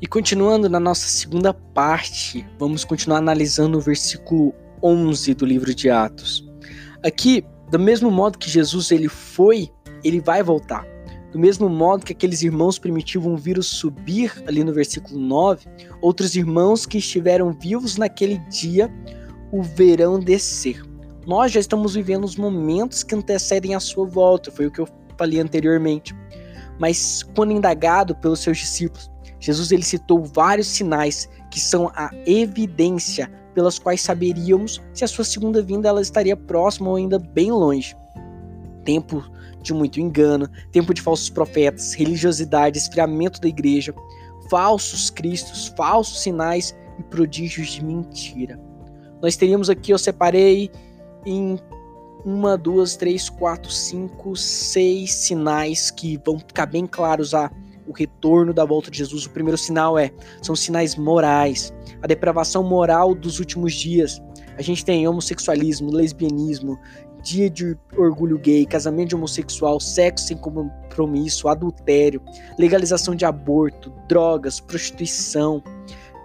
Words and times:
E 0.00 0.06
continuando 0.06 0.68
na 0.68 0.78
nossa 0.78 1.08
segunda 1.08 1.52
parte, 1.52 2.46
vamos 2.56 2.84
continuar 2.84 3.18
analisando 3.18 3.78
o 3.78 3.80
versículo 3.80 4.54
11 4.80 5.34
do 5.34 5.44
livro 5.44 5.74
de 5.74 5.90
Atos. 5.90 6.48
Aqui, 7.04 7.44
do 7.68 7.80
mesmo 7.80 8.08
modo 8.08 8.38
que 8.38 8.48
Jesus 8.48 8.92
ele 8.92 9.08
foi, 9.08 9.68
ele 10.04 10.20
vai 10.20 10.40
voltar. 10.40 10.86
Do 11.32 11.38
mesmo 11.38 11.68
modo 11.68 12.06
que 12.06 12.12
aqueles 12.12 12.42
irmãos 12.42 12.78
primitivos 12.78 13.42
viram 13.42 13.60
subir 13.60 14.32
ali 14.46 14.62
no 14.62 14.72
versículo 14.72 15.18
9, 15.18 15.66
outros 16.00 16.36
irmãos 16.36 16.86
que 16.86 16.98
estiveram 16.98 17.52
vivos 17.52 17.96
naquele 17.96 18.38
dia 18.50 18.88
o 19.50 19.62
verão 19.64 20.20
descer. 20.20 20.80
Nós 21.26 21.50
já 21.50 21.58
estamos 21.58 21.96
vivendo 21.96 22.24
os 22.24 22.36
momentos 22.36 23.02
que 23.02 23.16
antecedem 23.16 23.74
a 23.74 23.80
sua 23.80 24.06
volta, 24.06 24.52
foi 24.52 24.68
o 24.68 24.70
que 24.70 24.80
eu 24.80 24.88
falei 25.18 25.40
anteriormente. 25.40 26.14
Mas 26.78 27.24
quando 27.34 27.52
indagado 27.52 28.14
pelos 28.14 28.38
seus 28.38 28.58
discípulos, 28.58 29.10
Jesus 29.40 29.70
ele 29.70 29.82
citou 29.82 30.24
vários 30.24 30.66
sinais 30.66 31.28
que 31.50 31.60
são 31.60 31.90
a 31.94 32.10
evidência 32.26 33.30
pelas 33.54 33.78
quais 33.78 34.00
saberíamos 34.00 34.80
se 34.92 35.04
a 35.04 35.08
sua 35.08 35.24
segunda 35.24 35.62
vinda 35.62 35.88
ela 35.88 36.00
estaria 36.00 36.36
próxima 36.36 36.90
ou 36.90 36.96
ainda 36.96 37.18
bem 37.18 37.50
longe. 37.50 37.96
Tempo 38.84 39.24
de 39.62 39.72
muito 39.72 40.00
engano, 40.00 40.48
tempo 40.70 40.94
de 40.94 41.02
falsos 41.02 41.28
profetas, 41.28 41.92
religiosidade, 41.94 42.78
esfriamento 42.78 43.40
da 43.40 43.48
igreja, 43.48 43.94
falsos 44.50 45.10
cristos, 45.10 45.72
falsos 45.76 46.22
sinais 46.22 46.76
e 46.98 47.02
prodígios 47.02 47.68
de 47.68 47.84
mentira. 47.84 48.58
Nós 49.20 49.36
teríamos 49.36 49.68
aqui, 49.68 49.92
eu 49.92 49.98
separei 49.98 50.70
em 51.26 51.58
uma, 52.24 52.56
duas, 52.56 52.96
três, 52.96 53.28
quatro, 53.28 53.70
cinco, 53.70 54.36
seis 54.36 55.12
sinais 55.12 55.90
que 55.90 56.20
vão 56.24 56.38
ficar 56.38 56.66
bem 56.66 56.86
claros 56.86 57.34
a 57.34 57.50
o 57.88 57.92
retorno 57.92 58.52
da 58.52 58.64
volta 58.64 58.90
de 58.90 58.98
Jesus. 58.98 59.26
O 59.26 59.30
primeiro 59.30 59.56
sinal 59.56 59.98
é 59.98 60.12
são 60.42 60.54
sinais 60.54 60.94
morais, 60.94 61.72
a 62.02 62.06
depravação 62.06 62.62
moral 62.62 63.14
dos 63.14 63.38
últimos 63.38 63.74
dias. 63.74 64.20
A 64.56 64.62
gente 64.62 64.84
tem 64.84 65.08
homossexualismo, 65.08 65.90
lesbianismo, 65.90 66.78
dia 67.22 67.48
de 67.48 67.76
orgulho 67.96 68.38
gay, 68.38 68.66
casamento 68.66 69.10
de 69.10 69.14
homossexual, 69.16 69.80
sexo 69.80 70.26
sem 70.26 70.36
compromisso, 70.36 71.48
adultério, 71.48 72.22
legalização 72.58 73.14
de 73.14 73.24
aborto, 73.24 73.92
drogas, 74.08 74.60
prostituição, 74.60 75.62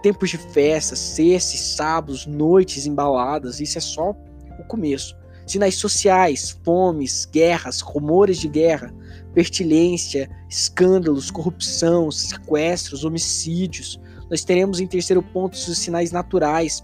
tempos 0.02 0.30
de 0.30 0.38
festas, 0.38 0.98
sextas, 0.98 1.60
sábados, 1.60 2.26
noites 2.26 2.86
embaladas. 2.86 3.60
Isso 3.60 3.78
é 3.78 3.80
só 3.80 4.10
o 4.10 4.64
começo. 4.68 5.16
Sinais 5.46 5.76
sociais, 5.76 6.58
fomes, 6.64 7.26
guerras, 7.26 7.80
rumores 7.80 8.38
de 8.38 8.48
guerra, 8.48 8.94
pertilência, 9.34 10.30
escândalos, 10.48 11.30
corrupção, 11.30 12.10
sequestros, 12.10 13.04
homicídios. 13.04 14.00
Nós 14.30 14.44
teremos 14.44 14.80
em 14.80 14.86
terceiro 14.86 15.22
ponto 15.22 15.54
os 15.54 15.78
sinais 15.78 16.12
naturais, 16.12 16.82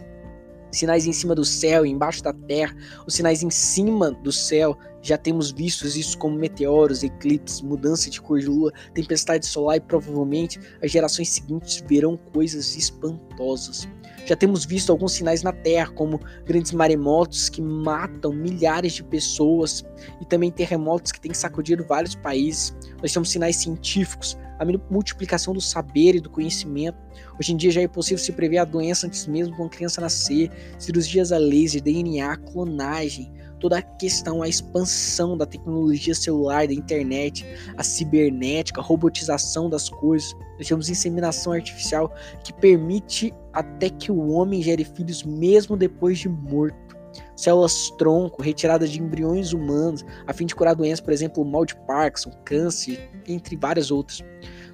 sinais 0.71 1.07
em 1.07 1.13
cima 1.13 1.35
do 1.35 1.45
céu 1.45 1.87
embaixo 1.87 2.23
da 2.23 2.33
terra, 2.33 2.77
os 3.07 3.15
sinais 3.15 3.43
em 3.43 3.51
cima 3.51 4.11
do 4.11 4.31
céu, 4.31 4.77
já 5.03 5.17
temos 5.17 5.51
visto 5.51 5.87
isso 5.87 6.19
como 6.19 6.37
meteoros, 6.37 7.03
eclipses, 7.03 7.63
mudança 7.63 8.11
de 8.11 8.21
cor 8.21 8.39
de 8.39 8.47
lua, 8.47 8.73
tempestade 8.95 9.47
solar 9.47 9.77
e 9.77 9.81
provavelmente 9.81 10.61
as 10.83 10.91
gerações 10.91 11.29
seguintes 11.31 11.83
verão 11.89 12.17
coisas 12.33 12.77
espantosas. 12.77 13.89
Já 14.27 14.37
temos 14.37 14.65
visto 14.65 14.93
alguns 14.93 15.13
sinais 15.13 15.43
na 15.43 15.53
Terra, 15.53 15.91
como 15.91 16.21
grandes 16.45 16.73
maremotos 16.73 17.49
que 17.49 17.63
matam 17.63 18.33
milhares 18.33 18.93
de 18.93 19.03
pessoas 19.03 19.85
e 20.21 20.25
também 20.25 20.51
terremotos 20.51 21.11
que 21.11 21.21
têm 21.21 21.33
sacudido 21.33 21.85
vários 21.85 22.15
países. 22.15 22.77
Nós 23.01 23.13
temos 23.13 23.31
sinais 23.31 23.57
científicos, 23.57 24.39
a 24.59 24.65
multiplicação 24.93 25.55
do 25.55 25.61
saber 25.61 26.15
e 26.15 26.21
do 26.21 26.29
conhecimento. 26.29 26.99
Hoje 27.41 27.53
em 27.53 27.57
dia 27.57 27.71
já 27.71 27.81
é 27.81 27.89
possível 27.89 28.23
se 28.23 28.31
prever 28.31 28.59
a 28.59 28.65
doença 28.65 29.07
antes 29.07 29.27
mesmo 29.27 29.55
de 29.55 29.61
uma 29.61 29.71
criança 29.71 30.01
nascer, 30.03 30.51
cirurgias 30.79 31.33
a 31.33 31.39
laser, 31.39 31.83
DNA, 31.83 32.37
clonagem, 32.37 33.33
toda 33.61 33.79
a 33.79 33.83
questão, 33.83 34.43
a 34.43 34.49
expansão 34.49 35.37
da 35.37 35.47
tecnologia 35.47 36.15
celular, 36.15 36.67
da 36.67 36.73
internet, 36.73 37.47
a 37.77 37.83
cibernética, 37.83 38.81
a 38.81 38.85
robotização 38.85 39.69
das 39.69 39.89
coisas. 39.89 40.35
Nós 40.59 40.67
temos 40.67 40.89
inseminação 40.89 41.53
artificial 41.53 42.13
que 42.43 42.53
permite 42.53 43.33
até 43.53 43.91
que 43.91 44.11
o 44.11 44.31
homem 44.31 44.63
gere 44.63 44.85
filhos 44.85 45.23
mesmo 45.23 45.77
depois 45.77 46.19
de 46.19 46.29
morto. 46.29 46.99
Células 47.37 47.91
tronco, 47.99 48.43
retirada 48.43 48.87
de 48.87 49.01
embriões 49.01 49.53
humanos, 49.53 50.05
a 50.27 50.33
fim 50.33 50.47
de 50.47 50.55
curar 50.55 50.75
doenças, 50.75 51.01
por 51.01 51.13
exemplo, 51.13 51.45
mal 51.45 51.65
de 51.65 51.75
Parkinson, 51.87 52.31
câncer, 52.45 53.11
entre 53.27 53.57
várias 53.57 53.91
outras. 53.91 54.23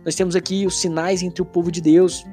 Nós 0.04 0.14
temos 0.14 0.36
aqui 0.36 0.66
os 0.66 0.80
sinais 0.80 1.22
entre 1.22 1.42
o 1.42 1.44
povo 1.44 1.70
de 1.70 1.80
Deus, 1.80 2.25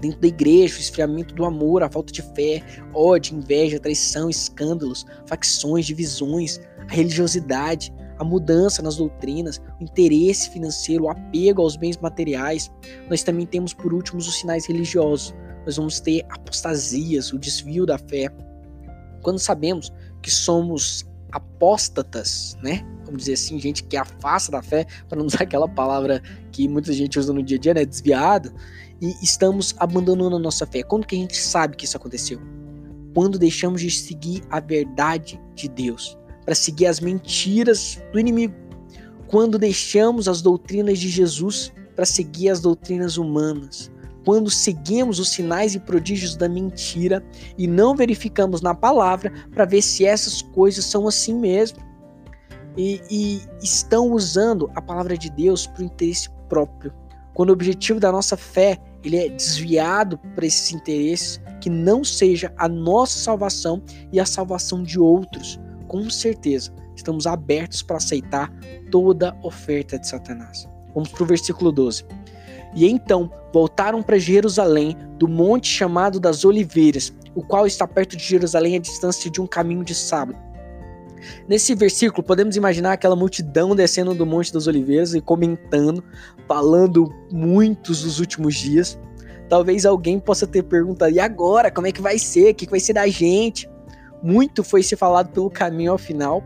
dentro 0.00 0.20
da 0.20 0.28
igreja, 0.28 0.76
o 0.76 0.80
esfriamento 0.80 1.34
do 1.34 1.44
amor, 1.44 1.82
a 1.82 1.88
falta 1.88 2.12
de 2.12 2.22
fé, 2.22 2.62
ódio, 2.94 3.36
inveja, 3.36 3.78
traição, 3.80 4.30
escândalos, 4.30 5.04
facções, 5.26 5.86
divisões, 5.86 6.60
a 6.88 6.94
religiosidade, 6.94 7.92
a 8.18 8.24
mudança 8.24 8.82
nas 8.82 8.96
doutrinas, 8.96 9.60
o 9.80 9.84
interesse 9.84 10.50
financeiro, 10.50 11.04
o 11.04 11.08
apego 11.08 11.62
aos 11.62 11.76
bens 11.76 11.96
materiais. 11.98 12.70
Nós 13.08 13.22
também 13.22 13.46
temos, 13.46 13.72
por 13.72 13.92
último, 13.92 14.18
os 14.18 14.38
sinais 14.38 14.66
religiosos. 14.66 15.34
Nós 15.64 15.76
vamos 15.76 16.00
ter 16.00 16.24
apostasias, 16.30 17.32
o 17.32 17.38
desvio 17.38 17.86
da 17.86 17.98
fé. 17.98 18.28
Quando 19.22 19.38
sabemos 19.38 19.92
que 20.22 20.30
somos 20.30 21.06
apóstatas, 21.30 22.56
né? 22.62 22.84
Vamos 23.04 23.20
dizer 23.20 23.34
assim, 23.34 23.58
gente 23.58 23.84
que 23.84 23.96
afasta 23.96 24.50
da 24.50 24.62
fé, 24.62 24.86
para 25.08 25.18
não 25.18 25.26
usar 25.26 25.42
aquela 25.42 25.68
palavra 25.68 26.22
que 26.50 26.66
muita 26.68 26.92
gente 26.92 27.18
usa 27.18 27.32
no 27.32 27.42
dia 27.42 27.58
a 27.58 27.60
dia, 27.60 27.74
né? 27.74 27.84
Desviado 27.84 28.52
e 29.00 29.14
estamos 29.22 29.74
abandonando 29.78 30.36
a 30.36 30.38
nossa 30.38 30.66
fé. 30.66 30.82
Quando 30.82 31.06
que 31.06 31.16
a 31.16 31.18
gente 31.18 31.36
sabe 31.36 31.76
que 31.76 31.84
isso 31.84 31.96
aconteceu? 31.96 32.40
Quando 33.14 33.38
deixamos 33.38 33.80
de 33.80 33.90
seguir 33.90 34.42
a 34.50 34.60
verdade 34.60 35.40
de 35.54 35.68
Deus 35.68 36.18
para 36.44 36.54
seguir 36.54 36.86
as 36.86 36.98
mentiras 37.00 38.02
do 38.12 38.18
inimigo. 38.18 38.54
Quando 39.26 39.58
deixamos 39.58 40.28
as 40.28 40.40
doutrinas 40.40 40.98
de 40.98 41.08
Jesus 41.08 41.72
para 41.94 42.06
seguir 42.06 42.48
as 42.48 42.60
doutrinas 42.60 43.18
humanas. 43.18 43.90
Quando 44.24 44.50
seguimos 44.50 45.18
os 45.18 45.30
sinais 45.30 45.74
e 45.74 45.80
prodígios 45.80 46.36
da 46.36 46.48
mentira 46.48 47.24
e 47.56 47.66
não 47.66 47.94
verificamos 47.94 48.62
na 48.62 48.74
palavra 48.74 49.32
para 49.52 49.64
ver 49.64 49.82
se 49.82 50.04
essas 50.04 50.42
coisas 50.42 50.84
são 50.84 51.06
assim 51.06 51.34
mesmo. 51.34 51.78
E, 52.76 53.00
e 53.10 53.42
estão 53.62 54.12
usando 54.12 54.70
a 54.74 54.80
palavra 54.80 55.18
de 55.18 55.28
Deus 55.30 55.66
para 55.66 55.82
o 55.82 55.86
interesse 55.86 56.30
próprio. 56.48 56.92
Quando 57.34 57.50
o 57.50 57.52
objetivo 57.52 58.00
da 58.00 58.10
nossa 58.10 58.36
fé 58.36 58.80
ele 59.04 59.16
é 59.16 59.28
desviado 59.28 60.18
para 60.34 60.46
esses 60.46 60.72
interesses, 60.72 61.40
que 61.60 61.70
não 61.70 62.04
seja 62.04 62.52
a 62.56 62.68
nossa 62.68 63.18
salvação 63.18 63.82
e 64.12 64.20
a 64.20 64.26
salvação 64.26 64.82
de 64.82 64.98
outros. 64.98 65.58
Com 65.86 66.08
certeza, 66.10 66.72
estamos 66.94 67.26
abertos 67.26 67.82
para 67.82 67.96
aceitar 67.96 68.52
toda 68.90 69.36
oferta 69.42 69.98
de 69.98 70.06
Satanás. 70.06 70.68
Vamos 70.94 71.10
para 71.10 71.22
o 71.22 71.26
versículo 71.26 71.70
12. 71.70 72.04
E 72.74 72.86
então 72.86 73.30
voltaram 73.52 74.02
para 74.02 74.18
Jerusalém, 74.18 74.96
do 75.18 75.26
monte 75.26 75.68
chamado 75.68 76.20
das 76.20 76.44
Oliveiras, 76.44 77.12
o 77.34 77.42
qual 77.42 77.66
está 77.66 77.86
perto 77.86 78.16
de 78.16 78.24
Jerusalém 78.24 78.76
a 78.76 78.80
distância 78.80 79.30
de 79.30 79.40
um 79.40 79.46
caminho 79.46 79.84
de 79.84 79.94
sábado. 79.94 80.38
Nesse 81.48 81.74
versículo, 81.74 82.22
podemos 82.22 82.56
imaginar 82.56 82.92
aquela 82.92 83.16
multidão 83.16 83.74
descendo 83.74 84.14
do 84.14 84.26
Monte 84.26 84.52
das 84.52 84.66
Oliveiras 84.66 85.14
e 85.14 85.20
comentando, 85.20 86.02
falando 86.46 87.12
muitos 87.30 88.02
dos 88.02 88.20
últimos 88.20 88.54
dias. 88.54 88.98
Talvez 89.48 89.86
alguém 89.86 90.18
possa 90.18 90.46
ter 90.46 90.62
perguntado: 90.62 91.12
e 91.12 91.20
agora? 91.20 91.70
Como 91.70 91.86
é 91.86 91.92
que 91.92 92.02
vai 92.02 92.18
ser? 92.18 92.52
O 92.52 92.54
que 92.54 92.68
vai 92.68 92.80
ser 92.80 92.92
da 92.92 93.06
gente? 93.06 93.68
Muito 94.22 94.64
foi 94.64 94.82
se 94.82 94.96
falado 94.96 95.30
pelo 95.30 95.50
caminho 95.50 95.92
ao 95.92 95.98
final. 95.98 96.42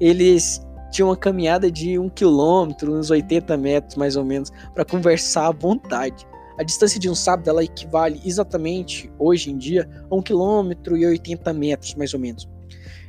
Eles 0.00 0.60
tinham 0.90 1.08
uma 1.08 1.16
caminhada 1.16 1.70
de 1.70 1.98
um 1.98 2.08
quilômetro, 2.08 2.92
uns 2.92 3.10
80 3.10 3.56
metros 3.56 3.96
mais 3.96 4.16
ou 4.16 4.24
menos, 4.24 4.50
para 4.74 4.84
conversar 4.84 5.46
à 5.46 5.52
vontade. 5.52 6.26
A 6.58 6.62
distância 6.62 7.00
de 7.00 7.08
um 7.08 7.14
sábado 7.14 7.48
ela 7.48 7.64
equivale 7.64 8.20
exatamente, 8.24 9.10
hoje 9.18 9.50
em 9.50 9.56
dia, 9.56 9.88
a 10.10 10.14
um 10.14 10.20
quilômetro 10.20 10.96
e 10.96 11.06
80 11.06 11.52
metros, 11.54 11.94
mais 11.94 12.12
ou 12.12 12.20
menos. 12.20 12.46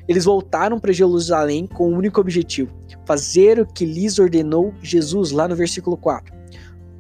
Eles 0.08 0.25
voltaram 0.25 0.80
para 0.80 0.92
Jerusalém 0.92 1.68
com 1.68 1.86
o 1.86 1.92
um 1.94 1.98
único 1.98 2.19
objetivo: 2.19 2.75
fazer 3.06 3.60
o 3.60 3.66
que 3.66 3.86
lhes 3.86 4.19
ordenou 4.19 4.74
Jesus, 4.81 5.31
lá 5.31 5.48
no 5.48 5.56
versículo 5.56 5.96
4. 5.98 6.42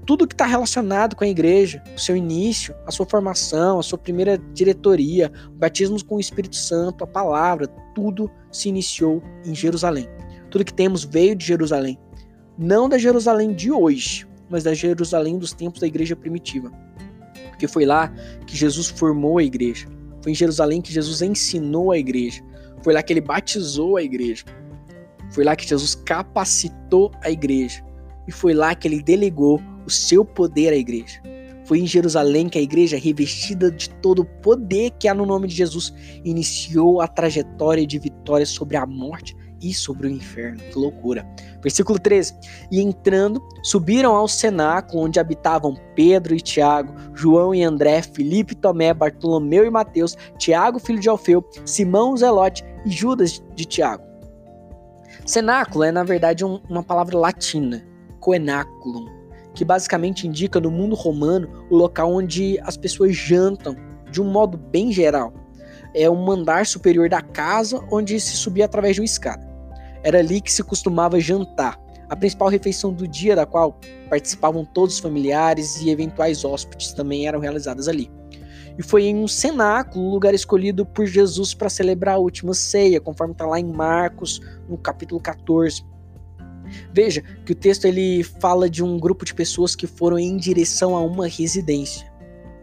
Tudo 0.05 0.27
que 0.27 0.33
está 0.33 0.45
relacionado 0.45 1.15
com 1.15 1.23
a 1.23 1.27
igreja, 1.27 1.81
o 1.95 1.99
seu 1.99 2.15
início, 2.15 2.73
a 2.87 2.91
sua 2.91 3.05
formação, 3.05 3.79
a 3.79 3.83
sua 3.83 3.97
primeira 3.97 4.37
diretoria, 4.53 5.31
o 5.47 5.51
batismo 5.51 6.03
com 6.03 6.15
o 6.15 6.19
Espírito 6.19 6.55
Santo, 6.55 7.03
a 7.03 7.07
palavra, 7.07 7.67
tudo 7.93 8.29
se 8.51 8.67
iniciou 8.67 9.21
em 9.45 9.53
Jerusalém. 9.53 10.07
Tudo 10.49 10.65
que 10.65 10.73
temos 10.73 11.03
veio 11.03 11.35
de 11.35 11.45
Jerusalém. 11.45 11.99
Não 12.57 12.89
da 12.89 12.97
Jerusalém 12.97 13.53
de 13.53 13.71
hoje, 13.71 14.27
mas 14.49 14.63
da 14.63 14.73
Jerusalém 14.73 15.37
dos 15.37 15.53
tempos 15.53 15.79
da 15.79 15.87
igreja 15.87 16.15
primitiva. 16.15 16.71
Porque 17.49 17.67
foi 17.67 17.85
lá 17.85 18.09
que 18.45 18.57
Jesus 18.57 18.89
formou 18.89 19.37
a 19.37 19.43
igreja. 19.43 19.87
Foi 20.21 20.31
em 20.31 20.35
Jerusalém 20.35 20.81
que 20.81 20.91
Jesus 20.91 21.21
ensinou 21.21 21.91
a 21.91 21.97
igreja. 21.97 22.43
Foi 22.83 22.93
lá 22.93 23.03
que 23.03 23.13
ele 23.13 23.21
batizou 23.21 23.97
a 23.97 24.03
igreja. 24.03 24.45
Foi 25.31 25.43
lá 25.43 25.55
que 25.55 25.67
Jesus 25.67 25.95
capacitou 25.95 27.11
a 27.21 27.29
igreja. 27.29 27.83
E 28.27 28.31
foi 28.31 28.53
lá 28.53 28.75
que 28.75 28.87
ele 28.87 29.01
delegou 29.01 29.61
o 29.85 29.89
seu 29.89 30.23
poder 30.25 30.73
à 30.73 30.75
igreja. 30.75 31.21
Foi 31.65 31.79
em 31.79 31.87
Jerusalém 31.87 32.49
que 32.49 32.57
a 32.57 32.61
igreja, 32.61 32.97
revestida 32.97 33.71
de 33.71 33.89
todo 33.89 34.23
o 34.23 34.25
poder 34.25 34.91
que 34.99 35.07
há 35.07 35.13
no 35.13 35.25
nome 35.25 35.47
de 35.47 35.55
Jesus, 35.55 35.93
iniciou 36.23 37.01
a 37.01 37.07
trajetória 37.07 37.87
de 37.87 37.97
vitória 37.97 38.45
sobre 38.45 38.75
a 38.75 38.85
morte 38.85 39.35
e 39.61 39.73
sobre 39.73 40.07
o 40.07 40.09
inferno. 40.09 40.59
Que 40.59 40.77
loucura. 40.77 41.25
Versículo 41.61 41.99
13. 41.99 42.33
E 42.71 42.81
entrando, 42.81 43.41
subiram 43.63 44.15
ao 44.15 44.27
cenáculo 44.27 45.03
onde 45.03 45.19
habitavam 45.19 45.77
Pedro 45.95 46.35
e 46.35 46.41
Tiago, 46.41 46.93
João 47.13 47.53
e 47.53 47.63
André, 47.63 48.01
Filipe 48.01 48.55
Tomé, 48.55 48.93
Bartolomeu 48.93 49.63
e 49.63 49.69
Mateus, 49.69 50.17
Tiago, 50.37 50.79
filho 50.79 50.99
de 50.99 51.07
Alfeu, 51.07 51.45
Simão 51.63 52.17
Zelote 52.17 52.65
e 52.85 52.89
Judas 52.89 53.43
de 53.55 53.65
Tiago. 53.65 54.03
Cenáculo 55.25 55.83
é, 55.83 55.91
na 55.91 56.03
verdade, 56.03 56.43
um, 56.43 56.59
uma 56.69 56.83
palavra 56.83 57.17
latina, 57.17 57.85
coenaculum, 58.19 59.07
que 59.53 59.65
basicamente 59.65 60.27
indica 60.27 60.59
no 60.59 60.71
mundo 60.71 60.95
romano 60.95 61.65
o 61.69 61.75
local 61.75 62.13
onde 62.13 62.59
as 62.61 62.77
pessoas 62.77 63.15
jantam, 63.15 63.75
de 64.09 64.21
um 64.21 64.25
modo 64.25 64.57
bem 64.57 64.91
geral. 64.91 65.33
É 65.93 66.09
um 66.09 66.31
andar 66.31 66.65
superior 66.65 67.09
da 67.09 67.21
casa 67.21 67.83
onde 67.91 68.19
se 68.19 68.37
subia 68.37 68.65
através 68.65 68.95
de 68.95 69.01
uma 69.01 69.05
escada. 69.05 69.49
Era 70.03 70.19
ali 70.19 70.41
que 70.41 70.51
se 70.51 70.63
costumava 70.63 71.19
jantar, 71.19 71.79
a 72.09 72.15
principal 72.15 72.49
refeição 72.49 72.91
do 72.91 73.07
dia, 73.07 73.35
da 73.35 73.45
qual 73.45 73.79
participavam 74.09 74.65
todos 74.65 74.95
os 74.95 74.99
familiares 74.99 75.81
e 75.81 75.89
eventuais 75.89 76.43
hóspedes 76.43 76.93
também 76.93 77.25
eram 77.25 77.39
realizadas 77.39 77.87
ali. 77.87 78.11
E 78.77 78.83
foi 78.83 79.03
em 79.05 79.15
um 79.15 79.27
cenáculo, 79.27 80.09
lugar 80.09 80.33
escolhido 80.33 80.85
por 80.85 81.05
Jesus 81.05 81.53
para 81.53 81.69
celebrar 81.69 82.15
a 82.15 82.19
última 82.19 82.53
ceia, 82.53 83.01
conforme 83.01 83.33
está 83.33 83.45
lá 83.45 83.59
em 83.59 83.71
Marcos, 83.71 84.39
no 84.67 84.77
capítulo 84.77 85.19
14. 85.19 85.83
Veja 86.93 87.21
que 87.45 87.51
o 87.51 87.55
texto 87.55 87.85
ele 87.85 88.23
fala 88.23 88.69
de 88.69 88.83
um 88.83 88.97
grupo 88.97 89.25
de 89.25 89.33
pessoas 89.33 89.75
que 89.75 89.85
foram 89.85 90.17
em 90.17 90.37
direção 90.37 90.95
a 90.95 91.01
uma 91.01 91.27
residência. 91.27 92.11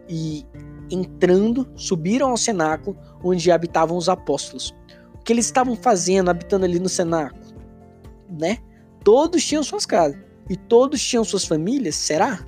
E 0.09 0.47
entrando, 0.91 1.69
subiram 1.77 2.31
ao 2.31 2.37
cenáculo 2.37 2.97
onde 3.23 3.51
habitavam 3.51 3.97
os 3.97 4.09
apóstolos 4.09 4.75
que 5.29 5.33
eles 5.35 5.45
estavam 5.45 5.77
fazendo 5.77 6.31
habitando 6.31 6.65
ali 6.65 6.79
no 6.79 6.89
cenáculo, 6.89 7.45
né? 8.31 8.57
Todos 9.05 9.45
tinham 9.45 9.63
suas 9.63 9.85
casas 9.85 10.19
e 10.49 10.57
todos 10.57 11.03
tinham 11.03 11.23
suas 11.23 11.45
famílias, 11.45 11.97
será? 11.97 12.47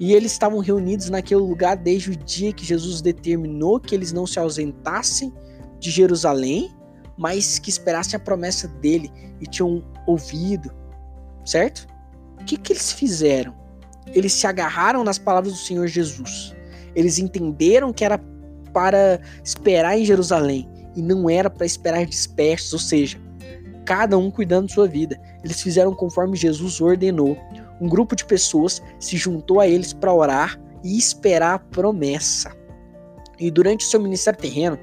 E 0.00 0.14
eles 0.14 0.32
estavam 0.32 0.60
reunidos 0.60 1.10
naquele 1.10 1.42
lugar 1.42 1.76
desde 1.76 2.10
o 2.10 2.16
dia 2.16 2.54
que 2.54 2.64
Jesus 2.64 3.02
determinou 3.02 3.78
que 3.78 3.94
eles 3.94 4.12
não 4.12 4.26
se 4.26 4.38
ausentassem 4.38 5.30
de 5.78 5.90
Jerusalém, 5.90 6.74
mas 7.18 7.58
que 7.58 7.68
esperassem 7.68 8.16
a 8.16 8.20
promessa 8.20 8.66
dele 8.66 9.12
e 9.42 9.46
tinham 9.46 9.84
ouvido, 10.06 10.72
certo? 11.44 11.86
O 12.40 12.44
que, 12.46 12.56
que 12.56 12.72
eles 12.72 12.90
fizeram? 12.90 13.54
Eles 14.06 14.32
se 14.32 14.46
agarraram 14.46 15.04
nas 15.04 15.18
palavras 15.18 15.52
do 15.52 15.58
Senhor 15.58 15.86
Jesus. 15.86 16.56
Eles 16.94 17.18
entenderam 17.18 17.92
que 17.92 18.02
era 18.02 18.18
para 18.72 19.20
esperar 19.44 19.98
em 19.98 20.04
Jerusalém 20.04 20.66
e 20.96 21.02
não 21.02 21.28
era 21.28 21.50
para 21.50 21.66
esperar 21.66 22.06
dispersos, 22.06 22.72
ou 22.72 22.78
seja, 22.78 23.20
cada 23.84 24.16
um 24.16 24.30
cuidando 24.30 24.66
de 24.66 24.72
sua 24.72 24.88
vida. 24.88 25.20
Eles 25.44 25.60
fizeram 25.60 25.94
conforme 25.94 26.36
Jesus 26.36 26.80
ordenou. 26.80 27.36
Um 27.80 27.88
grupo 27.88 28.14
de 28.14 28.24
pessoas 28.24 28.82
se 28.98 29.16
juntou 29.16 29.60
a 29.60 29.66
eles 29.66 29.92
para 29.92 30.12
orar 30.12 30.60
e 30.82 30.98
esperar 30.98 31.54
a 31.54 31.58
promessa. 31.58 32.54
E 33.38 33.50
durante 33.50 33.86
o 33.86 33.88
seu 33.88 34.00
ministério 34.00 34.38
terreno, 34.38 34.78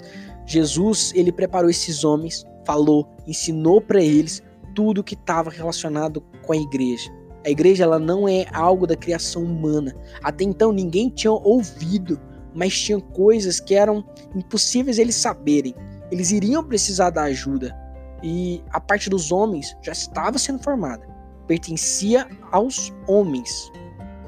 Jesus 0.45 1.11
ele 1.15 1.31
preparou 1.31 1.69
esses 1.69 2.03
homens, 2.03 2.45
falou, 2.65 3.07
ensinou 3.27 3.81
para 3.81 4.01
eles 4.01 4.41
tudo 4.73 5.03
que 5.03 5.13
estava 5.13 5.49
relacionado 5.49 6.21
com 6.45 6.53
a 6.53 6.57
igreja. 6.57 7.11
A 7.45 7.49
igreja 7.49 7.83
ela 7.83 7.99
não 7.99 8.27
é 8.27 8.45
algo 8.51 8.87
da 8.87 8.95
criação 8.95 9.43
humana. 9.43 9.95
Até 10.23 10.43
então 10.43 10.71
ninguém 10.71 11.09
tinha 11.09 11.31
ouvido, 11.31 12.19
mas 12.53 12.79
tinha 12.79 12.99
coisas 12.99 13.59
que 13.59 13.75
eram 13.75 14.03
impossíveis 14.35 14.97
eles 14.97 15.15
saberem 15.15 15.75
eles 16.11 16.31
iriam 16.31 16.63
precisar 16.63 17.09
da 17.09 17.23
ajuda 17.23 17.75
e 18.23 18.63
a 18.71 18.79
parte 18.79 19.09
dos 19.09 19.31
homens 19.31 19.75
já 19.81 19.91
estava 19.91 20.37
sendo 20.37 20.63
formada, 20.63 21.05
pertencia 21.47 22.27
aos 22.51 22.93
homens 23.07 23.71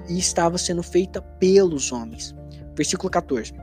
e 0.07 0.17
estava 0.17 0.57
sendo 0.57 0.81
feita 0.81 1.21
pelos 1.21 1.91
homens. 1.91 2.35
Versículo 2.75 3.09
14. 3.09 3.53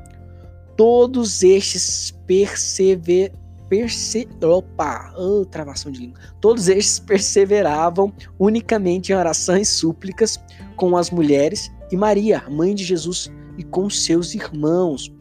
Todos 0.77 1.43
estes 1.43 2.11
persever 2.27 3.33
perse 3.69 4.29
opa, 4.43 5.13
oh, 5.17 5.45
travação 5.45 5.91
de 5.91 6.01
língua. 6.01 6.21
Todos 6.41 6.69
estes 6.69 7.01
perseveravam 7.01 8.13
unicamente 8.39 9.11
em 9.11 9.17
orações 9.17 9.69
e 9.69 9.73
súplicas 9.73 10.39
com 10.77 10.97
as 10.97 11.11
mulheres 11.11 11.73
e 11.91 11.97
Maria, 11.97 12.45
mãe 12.49 12.75
de 12.75 12.85
Jesus, 12.85 13.31
e 13.57 13.63
com 13.63 13.89
seus 13.89 14.35
irmãos. 14.35 15.13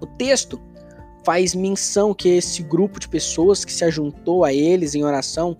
O 0.00 0.06
texto 0.06 0.60
faz 1.24 1.54
menção 1.54 2.14
que 2.14 2.28
esse 2.28 2.62
grupo 2.62 3.00
de 3.00 3.08
pessoas 3.08 3.64
que 3.64 3.72
se 3.72 3.84
ajuntou 3.84 4.44
a 4.44 4.52
eles 4.52 4.94
em 4.94 5.02
oração 5.02 5.56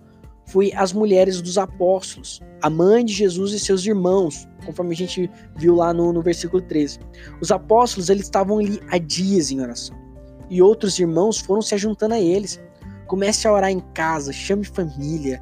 foi 0.47 0.71
as 0.75 0.93
mulheres 0.93 1.41
dos 1.41 1.57
apóstolos, 1.57 2.41
a 2.61 2.69
mãe 2.69 3.03
de 3.03 3.13
Jesus 3.13 3.53
e 3.53 3.59
seus 3.59 3.85
irmãos, 3.85 4.47
conforme 4.65 4.93
a 4.93 4.97
gente 4.97 5.29
viu 5.55 5.75
lá 5.75 5.93
no, 5.93 6.11
no 6.13 6.21
versículo 6.21 6.61
13. 6.61 6.99
Os 7.41 7.51
apóstolos 7.51 8.09
eles 8.09 8.23
estavam 8.23 8.59
ali 8.59 8.81
há 8.89 8.97
dias 8.97 9.51
em 9.51 9.59
oração 9.61 10.07
e 10.49 10.61
outros 10.61 10.97
irmãos 10.99 11.39
foram 11.39 11.61
se 11.61 11.75
ajuntando 11.75 12.13
a 12.13 12.19
eles. 12.19 12.59
Comece 13.07 13.47
a 13.47 13.53
orar 13.53 13.71
em 13.71 13.79
casa, 13.93 14.33
chame 14.33 14.65
família, 14.65 15.41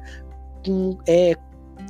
com, 0.64 0.96
é, 1.06 1.34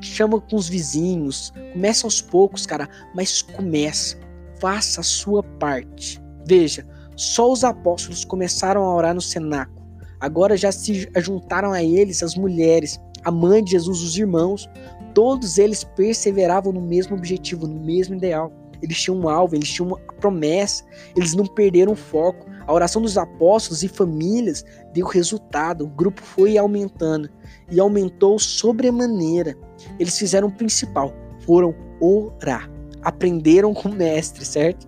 chama 0.01 0.41
com 0.41 0.57
os 0.57 0.69
vizinhos, 0.69 1.53
começa 1.73 2.07
aos 2.07 2.21
poucos, 2.21 2.65
cara, 2.65 2.89
mas 3.15 3.43
começa, 3.43 4.17
faça 4.59 5.01
a 5.01 5.05
sua 5.05 5.43
parte. 5.43 6.21
Veja, 6.47 6.87
só 7.17 7.51
os 7.51 7.63
apóstolos 7.65 8.25
começaram 8.25 8.83
a 8.83 8.95
orar 8.95 9.15
no 9.15 9.21
cenáculo. 9.21 9.77
Agora 10.19 10.57
já 10.57 10.73
se 10.73 11.09
juntaram 11.17 11.73
a 11.73 11.83
eles 11.83 12.23
as 12.23 12.35
mulheres, 12.37 12.99
a 13.27 13.31
mãe 13.33 13.63
de 13.63 13.73
Jesus, 13.73 14.03
os 14.03 14.17
irmãos. 14.17 14.71
Todos 15.13 15.59
eles 15.59 15.83
perseveravam 15.83 16.73
no 16.73 16.81
mesmo 16.81 17.17
objetivo, 17.17 17.67
no 17.67 17.81
mesmo 17.81 18.15
ideal. 18.15 18.53
Eles 18.81 19.01
tinham 19.01 19.19
um 19.19 19.29
alvo, 19.29 19.57
eles 19.57 19.69
tinham 19.69 19.89
uma 19.89 19.99
promessa, 20.21 20.85
eles 21.17 21.35
não 21.35 21.45
perderam 21.45 21.93
o 21.93 21.97
foco. 21.97 22.47
A 22.67 22.73
oração 22.73 23.03
dos 23.03 23.19
apóstolos 23.19 23.83
e 23.83 23.89
famílias 23.89 24.65
deu 24.93 25.07
resultado, 25.07 25.85
o 25.85 25.89
grupo 25.89 26.23
foi 26.23 26.57
aumentando 26.57 27.29
e 27.69 27.81
aumentou 27.81 28.39
sobremaneira. 28.39 29.57
Eles 29.99 30.17
fizeram 30.17 30.47
o 30.47 30.53
principal, 30.53 31.13
foram 31.41 31.75
orar. 32.01 32.71
Aprenderam 33.03 33.75
com 33.75 33.89
o 33.89 33.95
mestre, 33.95 34.45
certo? 34.45 34.87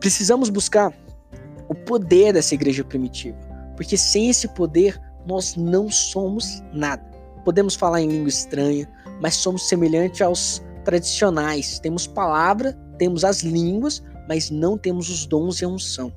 Precisamos 0.00 0.50
buscar 0.50 0.92
o 1.68 1.74
poder 1.74 2.32
dessa 2.32 2.54
igreja 2.54 2.82
primitiva. 2.82 3.38
Porque 3.76 3.96
sem 3.96 4.28
esse 4.28 4.48
poder, 4.48 5.00
nós 5.24 5.54
não 5.54 5.88
somos 5.88 6.62
nada. 6.72 7.11
Podemos 7.44 7.74
falar 7.74 8.00
em 8.00 8.08
língua 8.08 8.28
estranha, 8.28 8.88
mas 9.20 9.36
somos 9.36 9.68
semelhantes 9.68 10.20
aos 10.20 10.62
tradicionais. 10.84 11.78
Temos 11.78 12.06
palavra, 12.06 12.72
temos 12.98 13.24
as 13.24 13.42
línguas, 13.42 14.02
mas 14.28 14.50
não 14.50 14.78
temos 14.78 15.08
os 15.08 15.26
dons 15.26 15.60
e 15.60 15.64
a 15.64 15.68
unção. 15.68 16.12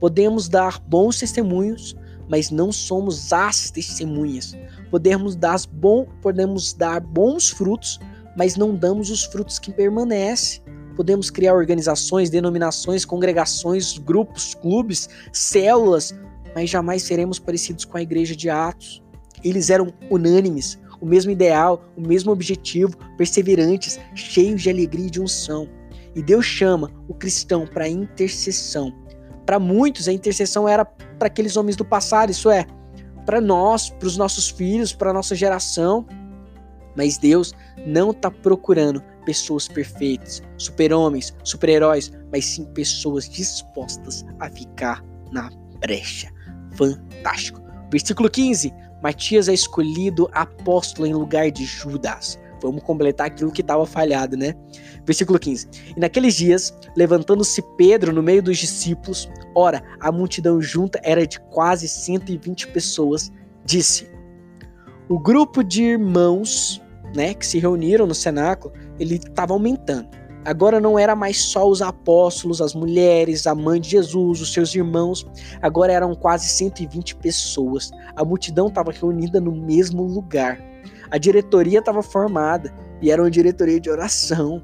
Podemos 0.00 0.48
dar 0.48 0.78
bons 0.80 1.18
testemunhos, 1.18 1.94
mas 2.28 2.50
não 2.50 2.72
somos 2.72 3.32
as 3.32 3.70
testemunhas. 3.70 4.56
Podemos 4.90 5.36
dar, 5.36 5.58
bom, 5.72 6.06
podemos 6.22 6.72
dar 6.72 7.00
bons 7.00 7.50
frutos, 7.50 7.98
mas 8.36 8.56
não 8.56 8.74
damos 8.74 9.10
os 9.10 9.24
frutos 9.24 9.58
que 9.58 9.72
permanecem. 9.72 10.62
Podemos 10.96 11.28
criar 11.30 11.54
organizações, 11.54 12.30
denominações, 12.30 13.04
congregações, 13.04 13.98
grupos, 13.98 14.54
clubes, 14.54 15.08
células, 15.32 16.14
mas 16.54 16.70
jamais 16.70 17.02
seremos 17.02 17.38
parecidos 17.38 17.84
com 17.84 17.96
a 17.96 18.02
igreja 18.02 18.36
de 18.36 18.48
Atos. 18.48 19.03
Eles 19.44 19.70
eram 19.70 19.92
unânimes, 20.10 20.78
o 21.00 21.06
mesmo 21.06 21.30
ideal, 21.30 21.84
o 21.96 22.00
mesmo 22.00 22.32
objetivo, 22.32 22.96
perseverantes, 23.16 23.98
cheios 24.14 24.62
de 24.62 24.70
alegria 24.70 25.06
e 25.06 25.10
de 25.10 25.20
unção. 25.20 25.68
E 26.14 26.22
Deus 26.22 26.46
chama 26.46 26.90
o 27.08 27.14
cristão 27.14 27.66
para 27.66 27.88
intercessão. 27.88 28.92
Para 29.44 29.58
muitos, 29.58 30.08
a 30.08 30.12
intercessão 30.12 30.68
era 30.68 30.84
para 30.84 31.26
aqueles 31.26 31.56
homens 31.56 31.76
do 31.76 31.84
passado, 31.84 32.30
isso 32.30 32.50
é, 32.50 32.66
para 33.26 33.40
nós, 33.40 33.90
para 33.90 34.06
os 34.06 34.16
nossos 34.16 34.48
filhos, 34.48 34.92
para 34.92 35.10
a 35.10 35.12
nossa 35.12 35.34
geração. 35.34 36.06
Mas 36.96 37.18
Deus 37.18 37.52
não 37.86 38.12
está 38.12 38.30
procurando 38.30 39.02
pessoas 39.26 39.66
perfeitas, 39.66 40.42
super-homens, 40.56 41.34
super-heróis, 41.42 42.12
mas 42.30 42.44
sim 42.44 42.64
pessoas 42.66 43.28
dispostas 43.28 44.24
a 44.38 44.48
ficar 44.48 45.04
na 45.32 45.50
brecha. 45.80 46.30
Fantástico. 46.76 47.60
Versículo 47.90 48.30
15: 48.30 48.72
Matias 49.04 49.50
é 49.50 49.52
escolhido 49.52 50.30
apóstolo 50.32 51.06
em 51.06 51.12
lugar 51.12 51.50
de 51.50 51.66
Judas. 51.66 52.40
Vamos 52.62 52.82
completar 52.82 53.26
aquilo 53.26 53.52
que 53.52 53.60
estava 53.60 53.84
falhado, 53.84 54.34
né? 54.34 54.54
Versículo 55.04 55.38
15. 55.38 55.68
E 55.94 56.00
naqueles 56.00 56.34
dias, 56.34 56.74
levantando-se 56.96 57.60
Pedro 57.76 58.14
no 58.14 58.22
meio 58.22 58.42
dos 58.42 58.56
discípulos, 58.56 59.28
ora, 59.54 59.84
a 60.00 60.10
multidão 60.10 60.58
junta 60.62 60.98
era 61.04 61.26
de 61.26 61.38
quase 61.38 61.86
120 61.86 62.68
pessoas, 62.68 63.30
disse: 63.62 64.08
O 65.06 65.18
grupo 65.18 65.62
de 65.62 65.82
irmãos, 65.82 66.80
né, 67.14 67.34
que 67.34 67.46
se 67.46 67.58
reuniram 67.58 68.06
no 68.06 68.14
cenáculo, 68.14 68.72
ele 68.98 69.16
estava 69.16 69.52
aumentando. 69.52 70.08
Agora 70.44 70.78
não 70.78 70.98
era 70.98 71.16
mais 71.16 71.38
só 71.38 71.66
os 71.66 71.80
apóstolos, 71.80 72.60
as 72.60 72.74
mulheres, 72.74 73.46
a 73.46 73.54
mãe 73.54 73.80
de 73.80 73.90
Jesus, 73.90 74.42
os 74.42 74.52
seus 74.52 74.74
irmãos. 74.74 75.26
Agora 75.62 75.92
eram 75.92 76.14
quase 76.14 76.48
120 76.48 77.16
pessoas. 77.16 77.90
A 78.14 78.24
multidão 78.24 78.66
estava 78.66 78.92
reunida 78.92 79.40
no 79.40 79.52
mesmo 79.52 80.02
lugar. 80.02 80.60
A 81.10 81.16
diretoria 81.16 81.78
estava 81.78 82.02
formada 82.02 82.74
e 83.00 83.10
era 83.10 83.22
uma 83.22 83.30
diretoria 83.30 83.80
de 83.80 83.88
oração. 83.88 84.62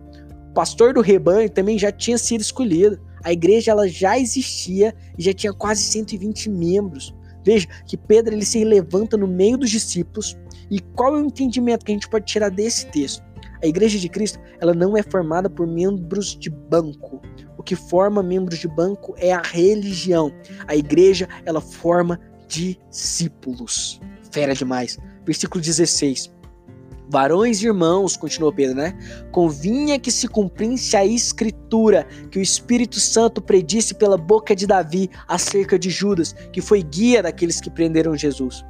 O 0.50 0.52
pastor 0.52 0.92
do 0.92 1.00
rebanho 1.00 1.48
também 1.48 1.78
já 1.78 1.90
tinha 1.90 2.18
sido 2.18 2.42
escolhido. 2.42 3.00
A 3.24 3.32
igreja 3.32 3.70
ela 3.70 3.88
já 3.88 4.18
existia 4.18 4.94
e 5.16 5.22
já 5.22 5.32
tinha 5.32 5.52
quase 5.52 5.82
120 5.82 6.50
membros. 6.50 7.14
Veja 7.44 7.66
que 7.86 7.96
Pedro 7.96 8.34
ele 8.34 8.44
se 8.44 8.62
levanta 8.64 9.16
no 9.16 9.26
meio 9.26 9.56
dos 9.56 9.70
discípulos. 9.70 10.36
E 10.70 10.78
qual 10.78 11.16
é 11.16 11.22
o 11.22 11.24
entendimento 11.24 11.84
que 11.84 11.92
a 11.92 11.94
gente 11.94 12.08
pode 12.08 12.26
tirar 12.26 12.50
desse 12.50 12.86
texto? 12.86 13.22
A 13.62 13.66
igreja 13.66 13.98
de 13.98 14.08
Cristo, 14.08 14.38
ela 14.60 14.72
não 14.72 14.96
é 14.96 15.02
formada 15.02 15.50
por 15.50 15.66
membros 15.66 16.36
de 16.36 16.48
banco. 16.50 17.20
O 17.58 17.62
que 17.62 17.76
forma 17.76 18.22
membros 18.22 18.58
de 18.58 18.68
banco 18.68 19.14
é 19.18 19.32
a 19.32 19.42
religião. 19.42 20.32
A 20.66 20.74
igreja, 20.74 21.28
ela 21.44 21.60
forma 21.60 22.18
discípulos. 22.48 24.00
Fera 24.30 24.54
demais. 24.54 24.98
Versículo 25.24 25.62
16. 25.62 26.30
Varões 27.10 27.60
e 27.60 27.66
irmãos, 27.66 28.16
continuou 28.16 28.52
Pedro, 28.52 28.76
né? 28.76 28.96
Convinha 29.32 29.98
que 29.98 30.12
se 30.12 30.28
cumprisse 30.28 30.96
a 30.96 31.04
escritura 31.04 32.06
que 32.30 32.38
o 32.38 32.42
Espírito 32.42 33.00
Santo 33.00 33.42
predisse 33.42 33.94
pela 33.94 34.16
boca 34.16 34.54
de 34.54 34.64
Davi 34.64 35.10
acerca 35.26 35.76
de 35.76 35.90
Judas, 35.90 36.32
que 36.52 36.60
foi 36.60 36.82
guia 36.84 37.20
daqueles 37.20 37.60
que 37.60 37.68
prenderam 37.68 38.16
Jesus. 38.16 38.64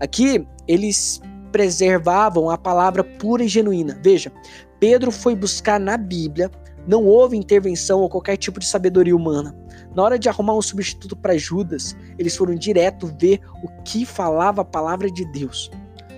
Aqui, 0.00 0.46
eles 0.66 1.20
preservavam 1.54 2.50
a 2.50 2.58
palavra 2.58 3.04
pura 3.04 3.44
e 3.44 3.48
genuína. 3.48 3.96
Veja, 4.02 4.32
Pedro 4.80 5.12
foi 5.12 5.36
buscar 5.36 5.78
na 5.78 5.96
Bíblia, 5.96 6.50
não 6.84 7.04
houve 7.04 7.36
intervenção 7.36 8.00
ou 8.00 8.08
qualquer 8.08 8.36
tipo 8.36 8.58
de 8.58 8.66
sabedoria 8.66 9.14
humana. 9.14 9.56
Na 9.94 10.02
hora 10.02 10.18
de 10.18 10.28
arrumar 10.28 10.56
um 10.56 10.60
substituto 10.60 11.14
para 11.14 11.38
Judas, 11.38 11.96
eles 12.18 12.36
foram 12.36 12.56
direto 12.56 13.06
ver 13.20 13.38
o 13.62 13.68
que 13.84 14.04
falava 14.04 14.62
a 14.62 14.64
palavra 14.64 15.08
de 15.08 15.24
Deus. 15.30 15.70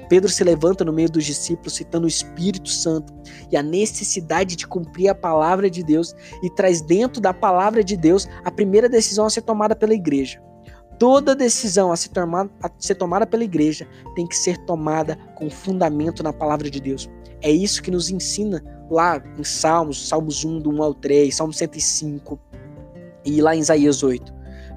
Pedro 0.08 0.30
se 0.30 0.42
levanta 0.42 0.86
no 0.86 0.92
meio 0.92 1.10
dos 1.10 1.26
discípulos, 1.26 1.74
citando 1.74 2.06
o 2.06 2.08
Espírito 2.08 2.70
Santo 2.70 3.12
e 3.52 3.58
a 3.58 3.62
necessidade 3.62 4.56
de 4.56 4.66
cumprir 4.66 5.10
a 5.10 5.14
palavra 5.14 5.68
de 5.68 5.82
Deus 5.82 6.14
e 6.42 6.48
traz 6.48 6.80
dentro 6.80 7.20
da 7.20 7.34
palavra 7.34 7.84
de 7.84 7.94
Deus 7.94 8.26
a 8.42 8.50
primeira 8.50 8.88
decisão 8.88 9.26
a 9.26 9.30
ser 9.30 9.42
tomada 9.42 9.76
pela 9.76 9.92
igreja. 9.92 10.40
Toda 10.98 11.34
decisão 11.34 11.92
a 11.92 11.96
ser, 11.96 12.08
tomada, 12.08 12.50
a 12.62 12.70
ser 12.78 12.94
tomada 12.94 13.26
pela 13.26 13.44
igreja 13.44 13.86
tem 14.14 14.26
que 14.26 14.36
ser 14.36 14.56
tomada 14.64 15.16
com 15.34 15.50
fundamento 15.50 16.22
na 16.22 16.32
palavra 16.32 16.70
de 16.70 16.80
Deus. 16.80 17.10
É 17.42 17.50
isso 17.50 17.82
que 17.82 17.90
nos 17.90 18.10
ensina 18.10 18.64
lá 18.90 19.22
em 19.38 19.44
Salmos, 19.44 20.08
Salmos 20.08 20.44
1, 20.44 20.60
do 20.60 20.70
1 20.70 20.82
ao 20.82 20.94
3, 20.94 21.34
Salmos 21.34 21.58
105 21.58 22.38
e 23.24 23.42
lá 23.42 23.54
em 23.54 23.60
Isaías 23.60 24.02
8. 24.02 24.34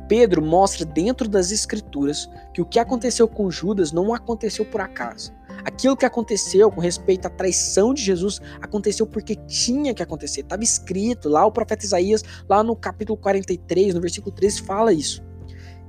Pedro 0.10 0.42
mostra 0.42 0.86
dentro 0.86 1.30
das 1.30 1.52
escrituras 1.52 2.28
que 2.54 2.62
o 2.62 2.66
que 2.66 2.80
aconteceu 2.80 3.28
com 3.28 3.50
Judas 3.50 3.92
não 3.92 4.14
aconteceu 4.14 4.66
por 4.66 4.82
acaso. 4.82 5.32
Aquilo 5.64 5.96
que 5.96 6.06
aconteceu 6.06 6.72
com 6.72 6.82
respeito 6.82 7.28
à 7.28 7.30
traição 7.30 7.94
de 7.94 8.02
Jesus 8.02 8.42
aconteceu 8.62 9.06
porque 9.06 9.36
tinha 9.36 9.94
que 9.94 10.02
acontecer. 10.02 10.42
Estava 10.42 10.64
escrito 10.64 11.30
lá, 11.30 11.46
o 11.46 11.52
profeta 11.52 11.86
Isaías, 11.86 12.24
lá 12.50 12.64
no 12.64 12.76
capítulo 12.76 13.18
43, 13.18 13.94
no 13.94 14.02
versículo 14.02 14.34
13, 14.34 14.62
fala 14.64 14.92
isso. 14.92 15.29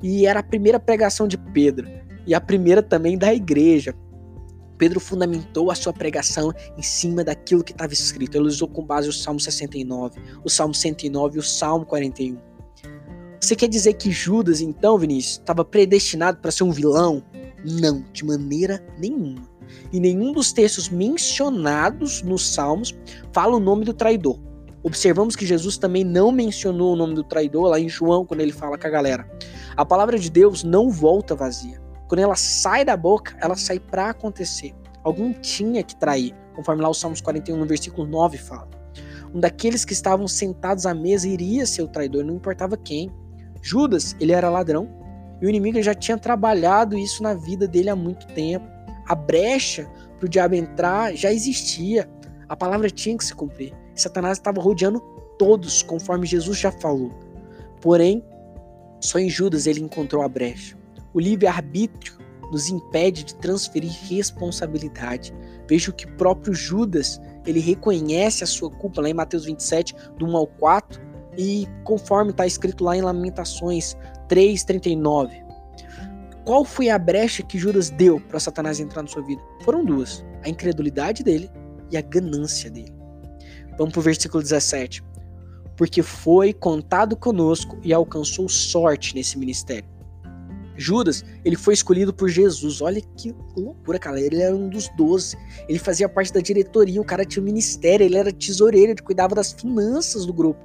E 0.02 0.26
era 0.26 0.40
a 0.40 0.42
primeira 0.42 0.80
pregação 0.80 1.28
de 1.28 1.36
Pedro 1.36 1.88
e 2.26 2.34
a 2.34 2.40
primeira 2.40 2.82
também 2.82 3.18
da 3.18 3.34
igreja. 3.34 3.94
Pedro 4.78 4.98
fundamentou 4.98 5.70
a 5.70 5.74
sua 5.74 5.92
pregação 5.92 6.52
em 6.76 6.82
cima 6.82 7.22
daquilo 7.22 7.62
que 7.62 7.72
estava 7.72 7.92
escrito. 7.92 8.36
Ele 8.36 8.46
usou 8.46 8.66
com 8.66 8.82
base 8.82 9.08
o 9.08 9.12
Salmo 9.12 9.38
69, 9.38 10.18
o 10.42 10.48
Salmo 10.48 10.74
109 10.74 11.36
e 11.36 11.38
o 11.38 11.42
Salmo 11.42 11.84
41. 11.84 12.38
Você 13.38 13.56
quer 13.56 13.68
dizer 13.68 13.94
que 13.94 14.10
Judas, 14.10 14.60
então, 14.60 14.98
Vinícius, 14.98 15.38
estava 15.38 15.64
predestinado 15.64 16.38
para 16.38 16.50
ser 16.50 16.64
um 16.64 16.70
vilão? 16.70 17.22
Não, 17.64 18.04
de 18.12 18.24
maneira 18.24 18.82
nenhuma. 18.98 19.42
E 19.92 20.00
nenhum 20.00 20.32
dos 20.32 20.52
textos 20.52 20.88
mencionados 20.88 22.22
nos 22.22 22.46
Salmos 22.46 22.94
fala 23.32 23.56
o 23.56 23.60
nome 23.60 23.84
do 23.84 23.94
traidor. 23.94 24.38
Observamos 24.82 25.36
que 25.36 25.44
Jesus 25.44 25.76
também 25.76 26.04
não 26.04 26.32
mencionou 26.32 26.94
o 26.94 26.96
nome 26.96 27.14
do 27.14 27.22
traidor 27.22 27.68
lá 27.68 27.78
em 27.78 27.88
João, 27.88 28.24
quando 28.24 28.40
ele 28.40 28.52
fala 28.52 28.78
com 28.78 28.86
a 28.86 28.90
galera. 28.90 29.30
A 29.80 29.84
palavra 29.86 30.18
de 30.18 30.30
Deus 30.30 30.62
não 30.62 30.90
volta 30.90 31.34
vazia. 31.34 31.80
Quando 32.06 32.18
ela 32.18 32.36
sai 32.36 32.84
da 32.84 32.94
boca, 32.94 33.34
ela 33.40 33.56
sai 33.56 33.78
para 33.78 34.10
acontecer. 34.10 34.74
Algum 35.02 35.32
tinha 35.32 35.82
que 35.82 35.96
trair, 35.96 36.34
conforme 36.54 36.82
lá 36.82 36.90
o 36.90 36.92
Salmos 36.92 37.22
41, 37.22 37.56
no 37.56 37.64
versículo 37.64 38.06
9 38.06 38.36
fala. 38.36 38.68
Um 39.34 39.40
daqueles 39.40 39.82
que 39.86 39.94
estavam 39.94 40.28
sentados 40.28 40.84
à 40.84 40.92
mesa 40.92 41.26
iria 41.26 41.64
ser 41.64 41.80
o 41.80 41.88
traidor, 41.88 42.22
não 42.26 42.34
importava 42.34 42.76
quem. 42.76 43.10
Judas, 43.62 44.14
ele 44.20 44.32
era 44.32 44.50
ladrão, 44.50 44.86
e 45.40 45.46
o 45.46 45.48
inimigo 45.48 45.80
já 45.80 45.94
tinha 45.94 46.18
trabalhado 46.18 46.98
isso 46.98 47.22
na 47.22 47.32
vida 47.32 47.66
dele 47.66 47.88
há 47.88 47.96
muito 47.96 48.26
tempo. 48.34 48.66
A 49.08 49.14
brecha 49.14 49.88
para 50.18 50.26
o 50.26 50.28
diabo 50.28 50.56
entrar 50.56 51.16
já 51.16 51.32
existia. 51.32 52.06
A 52.50 52.54
palavra 52.54 52.90
tinha 52.90 53.16
que 53.16 53.24
se 53.24 53.34
cumprir. 53.34 53.72
Satanás 53.94 54.36
estava 54.36 54.60
rodeando 54.60 55.00
todos, 55.38 55.82
conforme 55.82 56.26
Jesus 56.26 56.58
já 56.58 56.70
falou. 56.70 57.10
Porém, 57.80 58.22
só 59.00 59.18
em 59.18 59.28
Judas 59.28 59.66
ele 59.66 59.80
encontrou 59.80 60.22
a 60.22 60.28
brecha. 60.28 60.76
O 61.12 61.20
livre-arbítrio 61.20 62.18
nos 62.50 62.68
impede 62.68 63.24
de 63.24 63.34
transferir 63.36 63.92
responsabilidade. 64.08 65.32
Veja 65.68 65.92
que 65.92 66.04
o 66.04 66.16
próprio 66.16 66.52
Judas, 66.52 67.20
ele 67.46 67.60
reconhece 67.60 68.44
a 68.44 68.46
sua 68.46 68.70
culpa 68.70 69.00
lá 69.00 69.08
em 69.08 69.14
Mateus 69.14 69.44
27, 69.44 69.94
do 70.18 70.26
1 70.26 70.36
ao 70.36 70.46
4, 70.46 71.00
e 71.38 71.66
conforme 71.84 72.32
está 72.32 72.46
escrito 72.46 72.84
lá 72.84 72.96
em 72.96 73.02
Lamentações 73.02 73.96
3:39. 74.28 75.42
Qual 76.44 76.64
foi 76.64 76.88
a 76.90 76.98
brecha 76.98 77.42
que 77.42 77.58
Judas 77.58 77.90
deu 77.90 78.20
para 78.20 78.40
Satanás 78.40 78.80
entrar 78.80 79.02
na 79.02 79.08
sua 79.08 79.22
vida? 79.22 79.40
Foram 79.64 79.84
duas: 79.84 80.24
a 80.42 80.48
incredulidade 80.48 81.22
dele 81.22 81.50
e 81.90 81.96
a 81.96 82.00
ganância 82.00 82.70
dele. 82.70 82.94
Vamos 83.78 83.92
para 83.92 84.00
o 84.00 84.02
versículo 84.02 84.42
17. 84.42 85.02
Porque 85.80 86.02
foi 86.02 86.52
contado 86.52 87.16
conosco 87.16 87.78
e 87.82 87.90
alcançou 87.90 88.46
sorte 88.50 89.14
nesse 89.14 89.38
ministério. 89.38 89.88
Judas, 90.76 91.24
ele 91.42 91.56
foi 91.56 91.72
escolhido 91.72 92.12
por 92.12 92.28
Jesus. 92.28 92.82
Olha 92.82 93.00
que 93.00 93.34
loucura, 93.56 93.98
cara. 93.98 94.20
Ele 94.20 94.42
era 94.42 94.54
um 94.54 94.68
dos 94.68 94.90
doze. 94.94 95.38
Ele 95.66 95.78
fazia 95.78 96.06
parte 96.06 96.34
da 96.34 96.40
diretoria. 96.40 97.00
O 97.00 97.04
cara 97.04 97.24
tinha 97.24 97.42
um 97.42 97.46
ministério. 97.46 98.04
Ele 98.04 98.18
era 98.18 98.30
tesoureiro. 98.30 98.92
Ele 98.92 99.00
cuidava 99.00 99.34
das 99.34 99.52
finanças 99.54 100.26
do 100.26 100.34
grupo. 100.34 100.60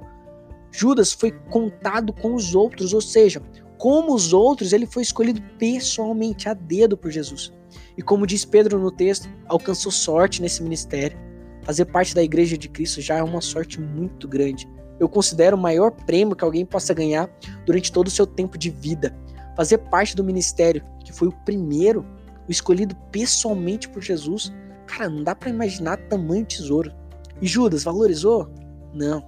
Judas 0.70 1.14
foi 1.14 1.30
contado 1.48 2.12
com 2.12 2.34
os 2.34 2.54
outros. 2.54 2.92
Ou 2.92 3.00
seja, 3.00 3.40
como 3.78 4.14
os 4.14 4.34
outros, 4.34 4.74
ele 4.74 4.84
foi 4.84 5.02
escolhido 5.02 5.40
pessoalmente, 5.58 6.46
a 6.46 6.52
dedo 6.52 6.94
por 6.94 7.10
Jesus. 7.10 7.50
E 7.96 8.02
como 8.02 8.26
diz 8.26 8.44
Pedro 8.44 8.78
no 8.78 8.90
texto, 8.90 9.30
alcançou 9.46 9.90
sorte 9.90 10.42
nesse 10.42 10.62
ministério. 10.62 11.18
Fazer 11.62 11.86
parte 11.86 12.14
da 12.14 12.22
igreja 12.22 12.58
de 12.58 12.68
Cristo 12.68 13.00
já 13.00 13.16
é 13.16 13.22
uma 13.22 13.40
sorte 13.40 13.80
muito 13.80 14.28
grande. 14.28 14.75
Eu 14.98 15.08
considero 15.08 15.56
o 15.56 15.60
maior 15.60 15.90
prêmio 15.90 16.34
que 16.34 16.44
alguém 16.44 16.64
possa 16.64 16.94
ganhar 16.94 17.28
durante 17.64 17.92
todo 17.92 18.06
o 18.06 18.10
seu 18.10 18.26
tempo 18.26 18.56
de 18.56 18.70
vida. 18.70 19.14
Fazer 19.56 19.78
parte 19.78 20.16
do 20.16 20.24
ministério, 20.24 20.82
que 21.04 21.12
foi 21.12 21.28
o 21.28 21.32
primeiro, 21.44 22.04
o 22.48 22.50
escolhido 22.50 22.94
pessoalmente 23.10 23.88
por 23.88 24.02
Jesus. 24.02 24.52
Cara, 24.86 25.08
não 25.08 25.22
dá 25.22 25.34
para 25.34 25.50
imaginar 25.50 25.96
tamanho 26.08 26.44
tesouro. 26.44 26.92
E 27.40 27.46
Judas 27.46 27.84
valorizou? 27.84 28.48
Não. 28.94 29.22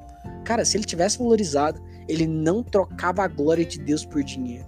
Cara, 0.45 0.65
se 0.65 0.77
ele 0.77 0.85
tivesse 0.85 1.19
valorizado, 1.19 1.81
ele 2.09 2.27
não 2.27 2.63
trocava 2.63 3.23
a 3.23 3.29
glória 3.29 3.65
de 3.65 3.79
Deus 3.79 4.05
por 4.05 4.23
dinheiro. 4.23 4.67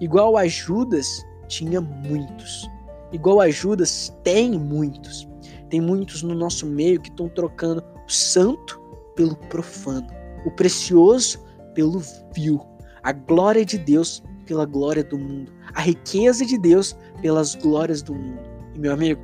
Igual 0.00 0.36
a 0.36 0.46
Judas, 0.46 1.22
tinha 1.48 1.80
muitos. 1.80 2.68
Igual 3.12 3.40
a 3.40 3.50
Judas, 3.50 4.12
tem 4.24 4.52
muitos. 4.52 5.28
Tem 5.68 5.80
muitos 5.80 6.22
no 6.22 6.34
nosso 6.34 6.66
meio 6.66 7.00
que 7.00 7.10
estão 7.10 7.28
trocando 7.28 7.84
o 8.06 8.10
santo 8.10 8.80
pelo 9.14 9.36
profano, 9.36 10.06
o 10.44 10.50
precioso 10.50 11.38
pelo 11.74 12.02
vil, 12.34 12.60
a 13.02 13.12
glória 13.12 13.64
de 13.64 13.78
Deus 13.78 14.22
pela 14.46 14.66
glória 14.66 15.04
do 15.04 15.18
mundo, 15.18 15.52
a 15.74 15.80
riqueza 15.80 16.44
de 16.44 16.58
Deus 16.58 16.96
pelas 17.20 17.54
glórias 17.54 18.02
do 18.02 18.14
mundo. 18.14 18.42
E 18.74 18.78
meu 18.78 18.92
amigo, 18.92 19.20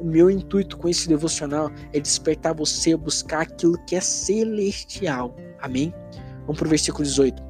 o 0.00 0.04
meu 0.04 0.30
intuito 0.30 0.76
com 0.76 0.88
esse 0.88 1.08
devocional 1.08 1.70
é 1.92 2.00
despertar 2.00 2.54
você 2.54 2.92
a 2.92 2.96
buscar 2.96 3.42
aquilo 3.42 3.78
que 3.86 3.96
é 3.96 4.00
celestial. 4.00 5.36
Amém? 5.60 5.94
Vamos 6.40 6.58
para 6.58 6.66
o 6.66 6.70
versículo 6.70 7.04
18. 7.04 7.42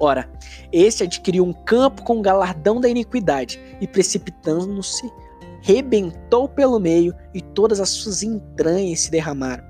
Ora, 0.00 0.30
esse 0.72 1.02
adquiriu 1.02 1.44
um 1.44 1.52
campo 1.52 2.02
com 2.02 2.18
o 2.18 2.22
galardão 2.22 2.80
da 2.80 2.88
iniquidade 2.88 3.60
e 3.80 3.86
precipitando-se 3.86 5.10
rebentou 5.60 6.48
pelo 6.48 6.78
meio 6.78 7.14
e 7.34 7.40
todas 7.40 7.80
as 7.80 7.88
suas 7.90 8.22
entranhas 8.22 9.00
se 9.00 9.10
derramaram. 9.10 9.64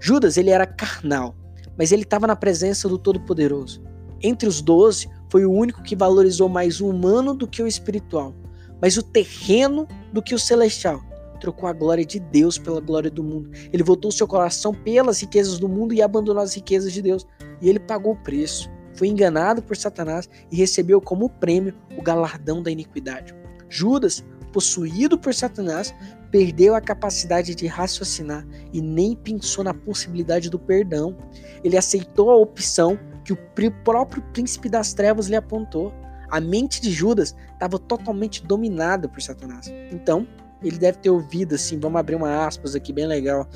Judas, 0.00 0.36
ele 0.36 0.50
era 0.50 0.66
carnal, 0.66 1.34
mas 1.80 1.92
ele 1.92 2.02
estava 2.02 2.26
na 2.26 2.36
presença 2.36 2.86
do 2.86 2.98
Todo-Poderoso. 2.98 3.82
Entre 4.22 4.46
os 4.46 4.60
doze, 4.60 5.08
foi 5.30 5.46
o 5.46 5.50
único 5.50 5.82
que 5.82 5.96
valorizou 5.96 6.46
mais 6.46 6.78
o 6.78 6.86
humano 6.86 7.32
do 7.34 7.48
que 7.48 7.62
o 7.62 7.66
espiritual, 7.66 8.34
mas 8.82 8.98
o 8.98 9.02
terreno 9.02 9.88
do 10.12 10.20
que 10.20 10.34
o 10.34 10.38
celestial. 10.38 11.00
trocou 11.40 11.66
a 11.66 11.72
glória 11.72 12.04
de 12.04 12.20
Deus 12.20 12.58
pela 12.58 12.82
glória 12.82 13.10
do 13.10 13.24
mundo. 13.24 13.48
Ele 13.72 13.82
voltou 13.82 14.12
seu 14.12 14.28
coração 14.28 14.74
pelas 14.74 15.22
riquezas 15.22 15.58
do 15.58 15.70
mundo 15.70 15.94
e 15.94 16.02
abandonou 16.02 16.42
as 16.42 16.54
riquezas 16.54 16.92
de 16.92 17.00
Deus. 17.00 17.26
E 17.62 17.68
ele 17.70 17.80
pagou 17.80 18.12
o 18.12 18.22
preço. 18.22 18.68
Foi 18.92 19.08
enganado 19.08 19.62
por 19.62 19.74
Satanás 19.74 20.28
e 20.52 20.56
recebeu 20.56 21.00
como 21.00 21.30
prêmio 21.30 21.74
o 21.96 22.02
galardão 22.02 22.62
da 22.62 22.70
iniquidade. 22.70 23.34
Judas, 23.70 24.22
possuído 24.52 25.18
por 25.18 25.34
Satanás, 25.34 25.94
perdeu 26.30 26.74
a 26.74 26.80
capacidade 26.80 27.54
de 27.54 27.66
raciocinar 27.66 28.46
e 28.72 28.80
nem 28.80 29.16
pensou 29.16 29.64
na 29.64 29.74
possibilidade 29.74 30.48
do 30.48 30.58
perdão. 30.58 31.16
Ele 31.64 31.76
aceitou 31.76 32.30
a 32.30 32.36
opção 32.36 32.98
que 33.24 33.32
o 33.32 33.38
próprio 33.84 34.22
príncipe 34.32 34.68
das 34.68 34.92
trevas 34.92 35.26
lhe 35.26 35.36
apontou. 35.36 35.92
A 36.30 36.40
mente 36.40 36.80
de 36.80 36.90
Judas 36.90 37.34
estava 37.52 37.78
totalmente 37.78 38.44
dominada 38.44 39.08
por 39.08 39.20
Satanás. 39.20 39.68
Então, 39.90 40.26
ele 40.62 40.78
deve 40.78 40.98
ter 40.98 41.10
ouvido 41.10 41.54
assim, 41.54 41.78
vamos 41.78 41.98
abrir 41.98 42.14
uma 42.14 42.46
aspas 42.46 42.74
aqui 42.74 42.92
bem 42.92 43.06
legal. 43.06 43.48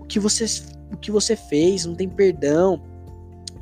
O 0.00 0.04
que 0.04 0.20
você, 0.20 0.44
o 0.92 0.96
que 0.96 1.10
você 1.10 1.34
fez 1.34 1.86
não 1.86 1.94
tem 1.94 2.08
perdão, 2.08 2.82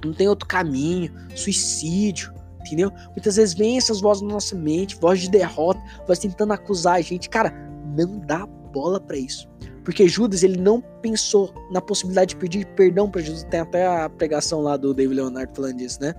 não 0.04 0.12
tem 0.12 0.28
outro 0.28 0.46
caminho, 0.46 1.12
suicídio, 1.34 2.32
entendeu? 2.74 2.92
Muitas 3.10 3.36
vezes 3.36 3.54
vem 3.54 3.76
essas 3.76 4.00
vozes 4.00 4.22
na 4.22 4.34
nossa 4.34 4.54
mente, 4.54 4.96
voz 4.96 5.20
de 5.20 5.30
derrota, 5.30 5.80
voz 6.06 6.18
tentando 6.18 6.52
acusar 6.52 6.96
a 6.96 7.00
gente. 7.00 7.28
Cara, 7.28 7.52
não 7.96 8.18
dá 8.18 8.46
bola 8.72 9.00
para 9.00 9.16
isso. 9.16 9.48
Porque 9.84 10.06
Judas, 10.06 10.42
ele 10.42 10.60
não 10.60 10.80
pensou 11.02 11.52
na 11.70 11.80
possibilidade 11.80 12.30
de 12.30 12.36
pedir 12.36 12.66
perdão 12.74 13.10
para 13.10 13.22
Jesus. 13.22 13.44
Tem 13.44 13.60
até 13.60 13.86
a 13.86 14.08
pregação 14.08 14.60
lá 14.60 14.76
do 14.76 14.92
David 14.94 15.16
Leonardo 15.16 15.54
falando 15.54 15.76
disso, 15.76 15.98
né? 16.00 16.14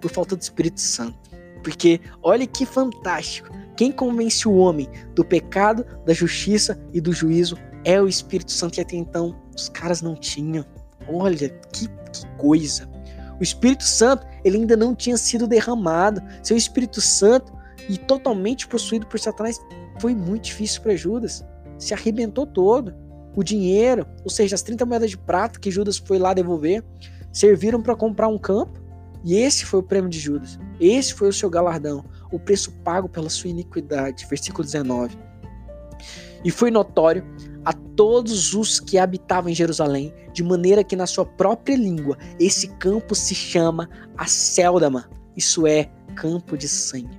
Por 0.00 0.10
falta 0.10 0.34
do 0.34 0.42
Espírito 0.42 0.80
Santo. 0.80 1.18
Porque 1.62 2.00
olha 2.22 2.46
que 2.46 2.66
fantástico. 2.66 3.48
Quem 3.76 3.90
convence 3.90 4.46
o 4.46 4.54
homem 4.54 4.88
do 5.14 5.24
pecado, 5.24 5.84
da 6.04 6.12
justiça 6.12 6.78
e 6.92 7.00
do 7.00 7.12
juízo 7.12 7.56
é 7.84 8.00
o 8.00 8.08
Espírito 8.08 8.52
Santo 8.52 8.74
que 8.74 8.80
até 8.80 8.96
então 8.96 9.36
os 9.54 9.68
caras 9.68 10.00
não 10.00 10.14
tinham. 10.14 10.64
Olha 11.08 11.48
que, 11.48 11.88
que 11.88 12.26
coisa. 12.38 12.88
O 13.38 13.42
Espírito 13.42 13.84
Santo 13.84 14.26
ele 14.44 14.58
ainda 14.58 14.76
não 14.76 14.94
tinha 14.94 15.16
sido 15.16 15.46
derramado. 15.46 16.22
Seu 16.42 16.56
Espírito 16.56 17.00
Santo 17.00 17.52
e 17.88 17.98
totalmente 17.98 18.66
possuído 18.66 19.06
por 19.06 19.18
Satanás 19.18 19.60
foi 19.98 20.14
muito 20.14 20.44
difícil 20.44 20.82
para 20.82 20.96
Judas. 20.96 21.44
Se 21.78 21.94
arrebentou 21.94 22.46
todo. 22.46 22.94
O 23.36 23.42
dinheiro, 23.42 24.06
ou 24.22 24.30
seja, 24.30 24.54
as 24.54 24.62
30 24.62 24.86
moedas 24.86 25.10
de 25.10 25.18
prata 25.18 25.58
que 25.58 25.70
Judas 25.70 25.98
foi 25.98 26.18
lá 26.18 26.32
devolver, 26.32 26.84
serviram 27.32 27.82
para 27.82 27.96
comprar 27.96 28.28
um 28.28 28.38
campo. 28.38 28.80
E 29.24 29.36
esse 29.36 29.64
foi 29.64 29.80
o 29.80 29.82
prêmio 29.82 30.08
de 30.08 30.20
Judas. 30.20 30.58
Esse 30.78 31.14
foi 31.14 31.28
o 31.28 31.32
seu 31.32 31.50
galardão 31.50 32.04
o 32.34 32.38
preço 32.38 32.72
pago 32.82 33.08
pela 33.08 33.30
sua 33.30 33.50
iniquidade. 33.50 34.26
Versículo 34.28 34.64
19. 34.64 35.16
E 36.44 36.50
foi 36.50 36.70
notório 36.70 37.24
a 37.64 37.72
todos 37.72 38.54
os 38.54 38.78
que 38.78 38.98
habitavam 38.98 39.50
em 39.50 39.54
Jerusalém, 39.54 40.12
de 40.32 40.42
maneira 40.42 40.84
que 40.84 40.96
na 40.96 41.06
sua 41.06 41.24
própria 41.24 41.76
língua 41.76 42.18
esse 42.38 42.68
campo 42.76 43.14
se 43.14 43.34
chama 43.34 43.88
Acéldama, 44.16 45.08
isso 45.36 45.66
é, 45.66 45.90
campo 46.14 46.56
de 46.56 46.68
sangue. 46.68 47.18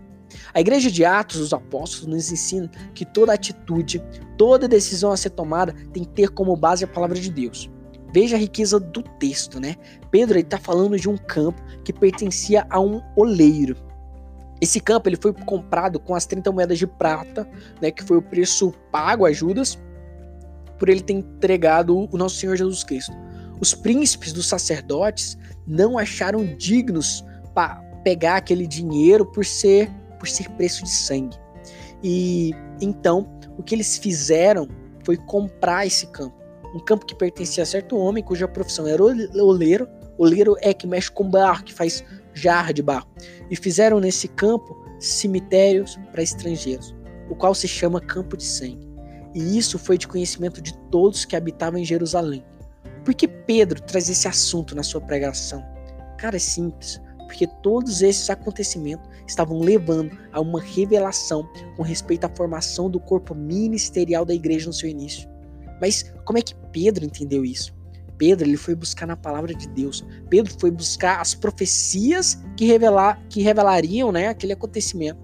A 0.53 0.59
igreja 0.59 0.91
de 0.91 1.03
Atos 1.03 1.39
dos 1.39 1.53
Apóstolos 1.53 2.07
nos 2.07 2.31
ensina 2.31 2.69
que 2.93 3.05
toda 3.05 3.33
atitude, 3.33 4.03
toda 4.37 4.67
decisão 4.67 5.11
a 5.11 5.17
ser 5.17 5.31
tomada 5.31 5.73
tem 5.91 6.03
que 6.03 6.09
ter 6.09 6.29
como 6.29 6.55
base 6.55 6.83
a 6.83 6.87
palavra 6.87 7.19
de 7.19 7.31
Deus. 7.31 7.69
Veja 8.13 8.35
a 8.35 8.39
riqueza 8.39 8.79
do 8.79 9.01
texto, 9.01 9.59
né? 9.59 9.75
Pedro 10.11 10.39
está 10.39 10.57
falando 10.57 10.97
de 10.97 11.09
um 11.09 11.17
campo 11.17 11.61
que 11.83 11.91
pertencia 11.91 12.65
a 12.69 12.79
um 12.79 13.01
oleiro. 13.15 13.75
Esse 14.61 14.79
campo 14.79 15.09
ele 15.09 15.17
foi 15.17 15.33
comprado 15.33 15.99
com 15.99 16.15
as 16.15 16.25
30 16.25 16.51
moedas 16.51 16.77
de 16.77 16.87
prata, 16.87 17.47
né, 17.81 17.91
que 17.91 18.03
foi 18.03 18.17
o 18.17 18.21
preço 18.21 18.71
pago 18.89 19.25
a 19.25 19.33
Judas 19.33 19.77
por 20.77 20.89
ele 20.89 21.01
ter 21.01 21.13
entregado 21.13 22.07
o 22.11 22.17
nosso 22.17 22.35
Senhor 22.35 22.55
Jesus 22.55 22.83
Cristo. 22.83 23.13
Os 23.59 23.73
príncipes 23.73 24.33
dos 24.33 24.47
sacerdotes 24.47 25.37
não 25.65 25.97
acharam 25.97 26.45
dignos 26.57 27.23
para 27.53 27.75
pegar 28.03 28.37
aquele 28.37 28.67
dinheiro 28.67 29.25
por 29.25 29.45
ser 29.45 29.89
por 30.19 30.27
ser 30.27 30.49
preço 30.51 30.83
de 30.83 30.89
sangue. 30.89 31.37
E 32.03 32.51
então, 32.81 33.27
o 33.57 33.63
que 33.63 33.75
eles 33.75 33.97
fizeram 33.97 34.67
foi 35.03 35.17
comprar 35.17 35.85
esse 35.85 36.07
campo. 36.07 36.35
Um 36.73 36.79
campo 36.79 37.05
que 37.05 37.15
pertencia 37.15 37.63
a 37.63 37.65
certo 37.65 37.97
homem 37.97 38.23
cuja 38.23 38.47
profissão 38.47 38.87
era 38.87 39.01
oleiro. 39.03 39.87
Oleiro 40.17 40.55
é 40.61 40.73
que 40.73 40.87
mexe 40.87 41.11
com 41.11 41.29
barro, 41.29 41.63
que 41.63 41.73
faz 41.73 42.03
jarra 42.33 42.73
de 42.73 42.81
barro, 42.81 43.07
e 43.49 43.55
fizeram 43.55 43.99
nesse 43.99 44.27
campo 44.27 44.75
cemitérios 44.99 45.97
para 46.11 46.21
estrangeiros, 46.21 46.93
o 47.29 47.35
qual 47.35 47.53
se 47.55 47.67
chama 47.67 48.01
Campo 48.01 48.35
de 48.35 48.43
Sangue. 48.43 48.84
E 49.35 49.57
isso 49.57 49.77
foi 49.77 49.97
de 49.97 50.07
conhecimento 50.07 50.61
de 50.61 50.73
todos 50.89 51.25
que 51.25 51.35
habitavam 51.35 51.77
em 51.77 51.83
Jerusalém. 51.85 52.43
Por 53.03 53.13
que 53.13 53.27
Pedro 53.27 53.81
traz 53.81 54.09
esse 54.09 54.27
assunto 54.27 54.73
na 54.73 54.81
sua 54.81 55.01
pregação? 55.01 55.63
Cara, 56.17 56.37
é 56.37 56.39
simples, 56.39 57.01
porque 57.17 57.45
todos 57.61 58.01
esses 58.01 58.29
acontecimentos 58.29 59.07
estavam 59.27 59.59
levando 59.59 60.17
a 60.31 60.39
uma 60.39 60.61
revelação 60.61 61.47
com 61.75 61.83
respeito 61.83 62.23
à 62.23 62.29
formação 62.29 62.89
do 62.89 62.99
corpo 62.99 63.35
ministerial 63.35 64.23
da 64.23 64.33
igreja 64.33 64.67
no 64.67 64.73
seu 64.73 64.89
início. 64.89 65.29
Mas 65.81 66.13
como 66.23 66.39
é 66.39 66.41
que 66.41 66.55
Pedro 66.71 67.03
entendeu 67.03 67.43
isso? 67.43 67.75
Pedro 68.17 68.47
ele 68.47 68.55
foi 68.55 68.73
buscar 68.73 69.05
na 69.05 69.17
palavra 69.17 69.53
de 69.53 69.67
Deus. 69.67 70.05
Pedro 70.29 70.55
foi 70.57 70.71
buscar 70.71 71.19
as 71.19 71.35
profecias 71.35 72.41
que, 72.55 72.65
revelar, 72.65 73.21
que 73.29 73.41
revelariam 73.41 74.11
né, 74.13 74.29
aquele 74.29 74.53
acontecimento. 74.53 75.19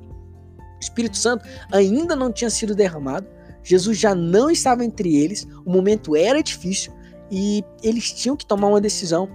O 0.57 0.79
Espírito 0.81 1.17
Santo 1.17 1.45
ainda 1.71 2.15
não 2.15 2.31
tinha 2.31 2.49
sido 2.49 2.75
derramado, 2.75 3.27
Jesus 3.63 3.97
já 3.97 4.15
não 4.15 4.49
estava 4.49 4.83
entre 4.83 5.15
eles, 5.15 5.47
o 5.65 5.71
momento 5.71 6.15
era 6.15 6.41
difícil 6.41 6.91
e 7.31 7.63
eles 7.83 8.11
tinham 8.11 8.35
que 8.35 8.45
tomar 8.45 8.67
uma 8.67 8.81
decisão. 8.81 9.29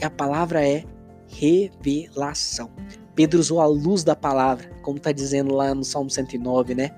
E 0.00 0.04
a 0.04 0.10
palavra 0.10 0.66
é 0.66 0.84
revelação. 1.28 2.70
Pedro 3.14 3.38
usou 3.38 3.60
a 3.60 3.66
luz 3.66 4.02
da 4.02 4.16
palavra, 4.16 4.70
como 4.82 4.98
está 4.98 5.12
dizendo 5.12 5.54
lá 5.54 5.74
no 5.74 5.84
Salmo 5.84 6.10
109, 6.10 6.74
né? 6.74 6.90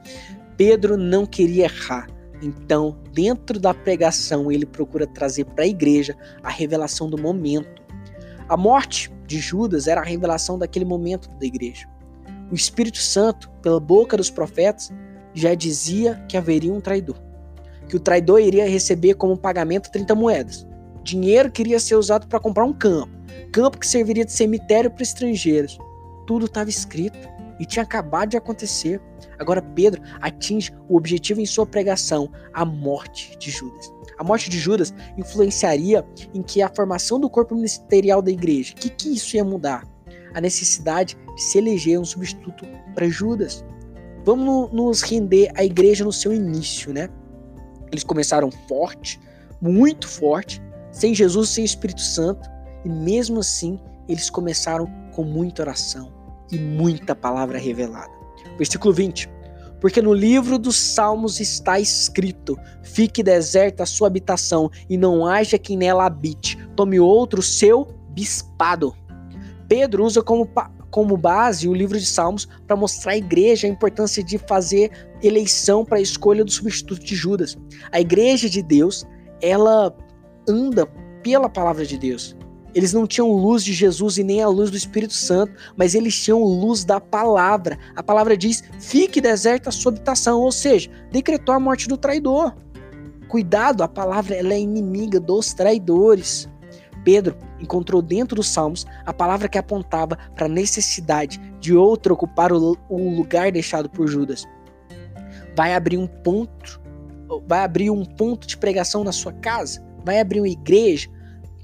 Pedro 0.56 0.96
não 0.96 1.26
queria 1.26 1.64
errar. 1.64 2.08
Então, 2.42 2.98
dentro 3.12 3.60
da 3.60 3.72
pregação, 3.72 4.50
ele 4.50 4.66
procura 4.66 5.06
trazer 5.06 5.44
para 5.44 5.64
a 5.64 5.66
igreja 5.66 6.16
a 6.42 6.50
revelação 6.50 7.08
do 7.08 7.16
momento. 7.16 7.82
A 8.48 8.56
morte 8.56 9.12
de 9.26 9.38
Judas 9.38 9.86
era 9.86 10.00
a 10.00 10.04
revelação 10.04 10.58
daquele 10.58 10.84
momento 10.84 11.28
da 11.38 11.46
igreja. 11.46 11.88
O 12.50 12.54
Espírito 12.54 12.98
Santo, 12.98 13.48
pela 13.62 13.80
boca 13.80 14.16
dos 14.16 14.28
profetas, 14.28 14.92
já 15.34 15.54
dizia 15.54 16.22
que 16.28 16.36
haveria 16.36 16.72
um 16.72 16.80
traidor. 16.80 17.16
Que 17.88 17.96
o 17.96 18.00
traidor 18.00 18.40
iria 18.40 18.68
receber 18.68 19.14
como 19.14 19.36
pagamento 19.36 19.90
30 19.90 20.14
moedas. 20.14 20.66
Dinheiro 21.02 21.50
que 21.50 21.62
iria 21.62 21.80
ser 21.80 21.96
usado 21.96 22.26
para 22.26 22.40
comprar 22.40 22.64
um 22.64 22.72
campo. 22.72 23.12
Campo 23.52 23.78
que 23.78 23.86
serviria 23.86 24.24
de 24.24 24.32
cemitério 24.32 24.90
para 24.90 25.02
estrangeiros. 25.02 25.78
Tudo 26.26 26.46
estava 26.46 26.70
escrito 26.70 27.18
e 27.58 27.66
tinha 27.66 27.82
acabado 27.82 28.30
de 28.30 28.36
acontecer. 28.36 29.00
Agora 29.38 29.62
Pedro 29.62 30.02
atinge 30.20 30.72
o 30.88 30.96
objetivo 30.96 31.40
em 31.40 31.46
sua 31.46 31.66
pregação, 31.66 32.30
a 32.52 32.64
morte 32.64 33.36
de 33.38 33.50
Judas. 33.50 33.92
A 34.18 34.24
morte 34.24 34.48
de 34.48 34.58
Judas 34.58 34.94
influenciaria 35.16 36.04
em 36.32 36.42
que 36.42 36.62
a 36.62 36.72
formação 36.74 37.18
do 37.18 37.30
corpo 37.30 37.54
ministerial 37.54 38.22
da 38.22 38.30
igreja. 38.30 38.72
O 38.72 38.76
que, 38.76 38.88
que 38.88 39.14
isso 39.14 39.36
ia 39.36 39.44
mudar? 39.44 39.86
A 40.34 40.40
necessidade 40.40 41.16
de 41.34 41.42
se 41.42 41.58
eleger 41.58 41.98
um 41.98 42.04
substituto 42.04 42.66
para 42.94 43.08
Judas. 43.08 43.64
Vamos 44.24 44.72
nos 44.72 45.02
render 45.02 45.50
à 45.54 45.64
igreja 45.64 46.04
no 46.04 46.12
seu 46.12 46.32
início, 46.32 46.92
né? 46.92 47.08
Eles 47.90 48.04
começaram 48.04 48.50
forte, 48.68 49.20
muito 49.60 50.08
forte, 50.08 50.62
sem 50.90 51.14
Jesus, 51.14 51.50
sem 51.50 51.64
Espírito 51.64 52.00
Santo, 52.00 52.48
e 52.84 52.88
mesmo 52.88 53.40
assim 53.40 53.78
eles 54.08 54.30
começaram 54.30 54.86
com 55.12 55.24
muita 55.24 55.62
oração 55.62 56.12
e 56.50 56.58
muita 56.58 57.14
palavra 57.14 57.58
revelada. 57.58 58.12
Versículo 58.56 58.92
20. 58.92 59.28
Porque 59.80 60.00
no 60.00 60.14
livro 60.14 60.58
dos 60.58 60.76
Salmos 60.76 61.40
está 61.40 61.80
escrito: 61.80 62.56
Fique 62.82 63.22
deserta 63.22 63.82
a 63.82 63.86
sua 63.86 64.06
habitação, 64.06 64.70
e 64.88 64.96
não 64.96 65.26
haja 65.26 65.58
quem 65.58 65.76
nela 65.76 66.06
habite. 66.06 66.56
Tome 66.76 67.00
outro 67.00 67.42
seu 67.42 67.88
bispado. 68.10 68.94
Pedro 69.66 70.04
usa 70.04 70.22
como, 70.22 70.48
como 70.92 71.16
base 71.16 71.66
o 71.66 71.74
livro 71.74 71.98
de 71.98 72.06
Salmos 72.06 72.46
para 72.66 72.76
mostrar 72.76 73.12
à 73.12 73.16
igreja 73.16 73.66
a 73.66 73.70
importância 73.70 74.22
de 74.22 74.38
fazer 74.38 74.92
eleição 75.22 75.84
para 75.84 75.96
a 75.96 76.02
escolha 76.02 76.44
do 76.44 76.50
substituto 76.52 77.02
de 77.02 77.16
Judas. 77.16 77.58
A 77.90 78.00
igreja 78.00 78.48
de 78.48 78.62
Deus, 78.62 79.04
ela 79.40 79.96
anda 80.46 80.86
pela 81.22 81.48
palavra 81.48 81.86
de 81.86 81.98
Deus. 81.98 82.36
Eles 82.74 82.92
não 82.92 83.06
tinham 83.06 83.32
luz 83.32 83.64
de 83.64 83.72
Jesus 83.72 84.18
e 84.18 84.24
nem 84.24 84.42
a 84.42 84.48
luz 84.48 84.70
do 84.70 84.76
Espírito 84.76 85.14
Santo, 85.14 85.52
mas 85.76 85.94
eles 85.94 86.14
tinham 86.14 86.42
luz 86.42 86.84
da 86.84 87.00
palavra. 87.00 87.78
A 87.96 88.02
palavra 88.02 88.36
diz: 88.36 88.62
fique 88.78 89.20
deserta 89.20 89.70
a 89.70 89.72
sua 89.72 89.92
habitação, 89.92 90.40
ou 90.40 90.52
seja, 90.52 90.90
decretou 91.10 91.54
a 91.54 91.60
morte 91.60 91.88
do 91.88 91.96
traidor. 91.96 92.54
Cuidado, 93.28 93.82
a 93.82 93.88
palavra 93.88 94.34
ela 94.34 94.52
é 94.52 94.60
inimiga 94.60 95.18
dos 95.18 95.54
traidores. 95.54 96.48
Pedro 97.02 97.36
encontrou 97.62 98.02
dentro 98.02 98.36
dos 98.36 98.48
Salmos 98.48 98.84
a 99.06 99.12
palavra 99.12 99.48
que 99.48 99.56
apontava 99.56 100.18
para 100.34 100.46
a 100.46 100.48
necessidade 100.48 101.40
de 101.60 101.74
outro 101.74 102.12
ocupar 102.14 102.52
o, 102.52 102.76
lugar 102.90 103.50
deixado 103.52 103.88
por 103.88 104.08
Judas. 104.08 104.44
Vai 105.56 105.74
abrir 105.74 105.96
um 105.96 106.06
ponto 106.06 106.82
vai 107.46 107.60
abrir 107.64 107.90
um 107.90 108.04
ponto 108.04 108.46
de 108.46 108.56
pregação 108.56 109.04
na 109.04 109.12
sua 109.12 109.32
casa, 109.32 109.82
vai 110.04 110.20
abrir 110.20 110.40
uma 110.40 110.48
igreja. 110.48 111.08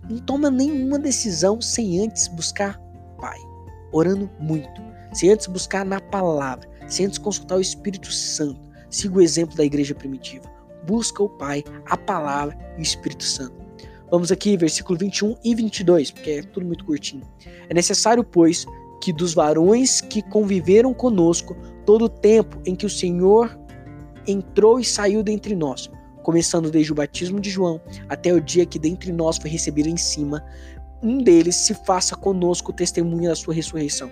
Não 0.08 0.18
toma 0.18 0.50
nenhuma 0.50 0.98
decisão 0.98 1.60
sem 1.60 2.00
antes 2.04 2.28
buscar 2.28 2.80
Pai, 3.20 3.38
orando 3.92 4.30
muito, 4.38 4.80
sem 5.12 5.30
antes 5.30 5.46
buscar 5.46 5.84
na 5.84 6.00
palavra, 6.00 6.68
sem 6.86 7.06
antes 7.06 7.18
consultar 7.18 7.56
o 7.56 7.60
Espírito 7.60 8.10
Santo. 8.12 8.60
Siga 8.88 9.18
o 9.18 9.20
exemplo 9.20 9.56
da 9.56 9.64
igreja 9.64 9.94
primitiva. 9.94 10.44
Busca 10.86 11.22
o 11.22 11.28
Pai, 11.28 11.62
a 11.86 11.96
palavra 11.96 12.56
e 12.76 12.80
o 12.80 12.82
Espírito 12.82 13.24
Santo. 13.24 13.67
Vamos 14.10 14.32
aqui, 14.32 14.56
versículo 14.56 14.98
21 14.98 15.36
e 15.44 15.54
22, 15.54 16.10
porque 16.10 16.30
é 16.30 16.42
tudo 16.42 16.66
muito 16.66 16.84
curtinho. 16.84 17.22
É 17.68 17.74
necessário, 17.74 18.24
pois, 18.24 18.64
que 19.00 19.12
dos 19.12 19.34
varões 19.34 20.00
que 20.00 20.22
conviveram 20.22 20.94
conosco 20.94 21.56
todo 21.84 22.06
o 22.06 22.08
tempo 22.08 22.60
em 22.66 22.74
que 22.74 22.86
o 22.86 22.90
Senhor 22.90 23.58
entrou 24.26 24.80
e 24.80 24.84
saiu 24.84 25.22
dentre 25.22 25.54
nós, 25.54 25.90
começando 26.22 26.70
desde 26.70 26.92
o 26.92 26.94
batismo 26.94 27.40
de 27.40 27.50
João 27.50 27.80
até 28.08 28.32
o 28.32 28.40
dia 28.40 28.66
que 28.66 28.78
dentre 28.78 29.12
nós 29.12 29.38
foi 29.38 29.50
recebido 29.50 29.88
em 29.88 29.96
cima, 29.96 30.44
um 31.02 31.18
deles 31.18 31.56
se 31.56 31.74
faça 31.74 32.16
conosco 32.16 32.72
testemunha 32.72 33.30
da 33.30 33.36
sua 33.36 33.54
ressurreição. 33.54 34.10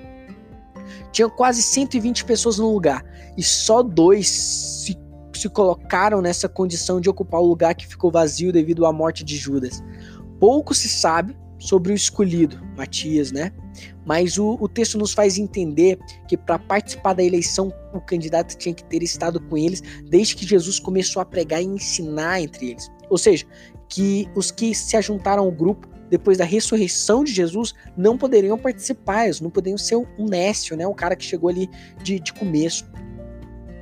Tinha 1.11 1.29
quase 1.29 1.63
120 1.63 2.25
pessoas 2.25 2.59
no 2.59 2.73
lugar 2.73 3.05
e 3.37 3.43
só 3.43 3.83
dois 3.83 4.29
se, 4.29 4.97
se 5.39 5.49
colocaram 5.49 6.21
nessa 6.21 6.49
condição 6.49 7.01
de 7.01 7.09
ocupar 7.09 7.41
o 7.41 7.47
lugar 7.47 7.75
que 7.75 7.87
ficou 7.87 8.11
vazio 8.11 8.53
devido 8.53 8.87
à 8.87 8.93
morte 8.93 9.25
de 9.25 9.37
Judas. 9.37 9.83
Pouco 10.39 10.75
se 10.75 10.89
sabe 10.89 11.37
sobre 11.59 11.93
o 11.93 11.95
escolhido, 11.95 12.61
Matias, 12.77 13.33
né? 13.33 13.53
Mas 14.05 14.39
o, 14.39 14.57
o 14.61 14.69
texto 14.69 14.99
nos 14.99 15.13
faz 15.13 15.39
entender 15.39 15.99
que 16.29 16.37
para 16.37 16.59
participar 16.59 17.15
da 17.15 17.23
eleição, 17.23 17.73
o 17.93 18.01
candidato 18.01 18.57
tinha 18.57 18.75
que 18.75 18.85
ter 18.85 19.03
estado 19.03 19.41
com 19.41 19.57
eles 19.57 19.83
desde 20.09 20.37
que 20.37 20.47
Jesus 20.47 20.79
começou 20.79 21.21
a 21.21 21.25
pregar 21.25 21.63
e 21.63 21.67
ensinar 21.67 22.41
entre 22.41 22.71
eles. 22.71 22.91
Ou 23.11 23.19
seja, 23.19 23.47
que 23.89 24.29
os 24.35 24.51
que 24.51 24.75
se 24.75 24.97
ajuntaram 24.97 25.45
ao 25.45 25.53
grupo 25.53 25.89
depois 26.09 26.39
da 26.39 26.45
ressurreição 26.45 27.25
de 27.25 27.33
Jesus 27.33 27.75
não 27.97 28.17
poderiam 28.17 28.57
participar, 28.57 29.25
eles 29.25 29.41
não 29.41 29.51
poderiam 29.51 29.79
ser 29.79 29.97
um 29.97 30.27
nécio, 30.29 30.77
né? 30.77 30.87
um 30.87 30.95
cara 30.95 31.17
que 31.17 31.25
chegou 31.25 31.51
ali 31.51 31.69
de, 32.03 32.21
de 32.21 32.33
começo. 32.33 32.89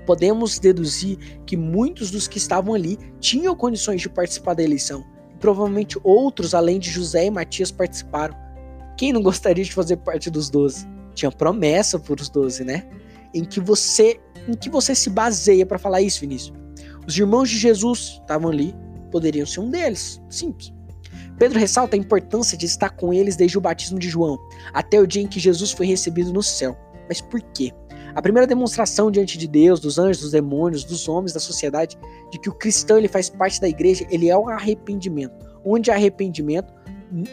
Podemos 0.07 0.59
deduzir 0.59 1.17
que 1.47 1.57
muitos 1.57 2.11
dos 2.11 2.29
que 2.29 2.39
estavam 2.39 2.75
ali 2.75 2.99
tinham 3.21 3.57
condições 3.57 4.01
de 4.01 4.09
participar 4.09 4.55
da 4.55 4.63
eleição. 4.63 5.05
E 5.33 5.39
provavelmente 5.39 5.99
outros, 6.03 6.55
além 6.55 6.79
de 6.79 6.91
José 6.91 7.27
e 7.27 7.31
Matias, 7.31 7.71
participaram. 7.71 8.37
Quem 8.97 9.13
não 9.13 9.23
gostaria 9.23 9.65
de 9.65 9.73
fazer 9.73 9.97
parte 9.99 10.31
dos 10.31 10.51
doze? 10.51 10.87
Tinha 11.15 11.31
promessa 11.31 11.99
para 11.99 12.21
os 12.21 12.29
doze, 12.29 12.65
né? 12.65 12.87
Em 13.33 13.45
que 13.45 13.61
você, 13.61 14.21
em 14.49 14.55
que 14.55 14.71
você 14.71 14.95
se 14.95 15.11
baseia 15.11 15.67
para 15.67 15.79
falar 15.79 16.01
isso, 16.01 16.21
Vinícius? 16.21 16.57
Os 17.07 17.17
irmãos 17.17 17.51
de 17.51 17.59
Jesus 17.59 18.19
estavam 18.21 18.51
ali, 18.51 18.75
poderiam 19.11 19.47
ser 19.47 19.61
um 19.61 19.71
deles, 19.71 20.21
simples. 20.29 20.73
Pedro 21.39 21.59
ressalta 21.59 21.97
a 21.97 21.99
importância 21.99 22.57
de 22.57 22.67
estar 22.67 22.91
com 22.91 23.13
eles 23.13 23.37
desde 23.37 23.59
o 23.59 23.61
batismo 23.61 23.99
de 23.99 24.09
João, 24.09 24.39
até 24.73 25.01
o 25.01 25.07
dia 25.07 25.23
em 25.23 25.27
que 25.27 25.41
Jesus 25.41 25.73
foi 25.73 25.87
recebido 25.87 26.33
no 26.33 26.43
céu. 26.43 26.77
Mas 27.09 27.21
por 27.21 27.41
quê? 27.41 27.73
A 28.15 28.23
primeira 28.23 28.47
demonstração 28.47 29.11
diante 29.11 29.37
de 29.37 29.49
Deus, 29.49 29.81
dos 29.81 29.99
anjos, 29.99 30.23
dos 30.23 30.31
demônios, 30.31 30.85
dos 30.85 31.09
homens, 31.09 31.33
da 31.33 31.41
sociedade, 31.41 31.99
de 32.31 32.39
que 32.39 32.49
o 32.49 32.55
cristão 32.55 32.97
ele 32.97 33.09
faz 33.09 33.29
parte 33.29 33.61
da 33.61 33.69
igreja, 33.69 34.07
ele 34.09 34.31
é 34.31 34.37
o 34.37 34.49
arrependimento. 34.49 35.45
Onde 35.65 35.91
há 35.91 35.95
arrependimento, 35.95 36.73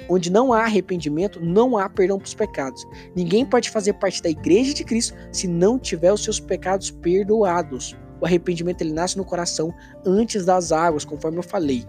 onde 0.09 0.31
não 0.31 0.51
há 0.51 0.63
arrependimento, 0.63 1.39
não 1.39 1.77
há 1.77 1.87
perdão 1.87 2.17
para 2.17 2.25
os 2.25 2.33
pecados. 2.33 2.83
Ninguém 3.15 3.45
pode 3.45 3.69
fazer 3.69 3.93
parte 3.93 4.23
da 4.23 4.29
igreja 4.29 4.73
de 4.73 4.83
Cristo 4.83 5.15
se 5.31 5.47
não 5.47 5.77
tiver 5.77 6.11
os 6.11 6.23
seus 6.23 6.39
pecados 6.39 6.89
perdoados. 6.89 7.95
O 8.19 8.25
arrependimento 8.25 8.81
ele 8.81 8.93
nasce 8.93 9.17
no 9.17 9.25
coração 9.25 9.71
antes 10.03 10.45
das 10.45 10.71
águas, 10.71 11.05
conforme 11.05 11.37
eu 11.37 11.43
falei. 11.43 11.85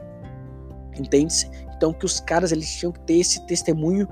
Entende-se? 0.98 1.48
Então 1.74 1.94
que 1.94 2.04
os 2.04 2.20
caras 2.20 2.52
eles 2.52 2.70
tinham 2.76 2.92
que 2.92 3.00
ter 3.00 3.18
esse 3.18 3.46
testemunho 3.46 4.06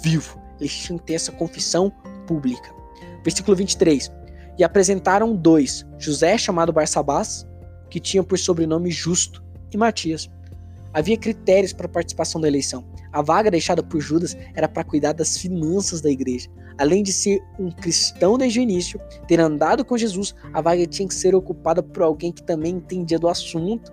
vivo, 0.00 0.40
eles 0.60 0.72
tinham 0.72 0.98
que 0.98 1.06
ter 1.06 1.14
essa 1.14 1.32
confissão 1.32 1.90
pública. 2.26 2.81
Versículo 3.22 3.56
23. 3.56 4.10
E 4.58 4.64
apresentaram 4.64 5.34
dois, 5.34 5.86
José 5.98 6.36
chamado 6.36 6.72
Barsabás, 6.72 7.46
que 7.90 8.00
tinha 8.00 8.22
por 8.22 8.38
sobrenome 8.38 8.90
Justo, 8.90 9.42
e 9.72 9.76
Matias. 9.76 10.30
Havia 10.92 11.16
critérios 11.16 11.72
para 11.72 11.86
a 11.86 11.88
participação 11.88 12.40
da 12.40 12.48
eleição. 12.48 12.84
A 13.10 13.22
vaga 13.22 13.50
deixada 13.50 13.82
por 13.82 14.00
Judas 14.00 14.36
era 14.54 14.68
para 14.68 14.84
cuidar 14.84 15.12
das 15.14 15.38
finanças 15.38 16.02
da 16.02 16.10
igreja. 16.10 16.50
Além 16.78 17.02
de 17.02 17.12
ser 17.12 17.40
um 17.58 17.70
cristão 17.70 18.36
desde 18.36 18.60
o 18.60 18.62
início, 18.62 19.00
ter 19.26 19.40
andado 19.40 19.84
com 19.84 19.96
Jesus, 19.96 20.34
a 20.52 20.60
vaga 20.60 20.86
tinha 20.86 21.08
que 21.08 21.14
ser 21.14 21.34
ocupada 21.34 21.82
por 21.82 22.02
alguém 22.02 22.30
que 22.30 22.42
também 22.42 22.74
entendia 22.74 23.18
do 23.18 23.28
assunto 23.28 23.90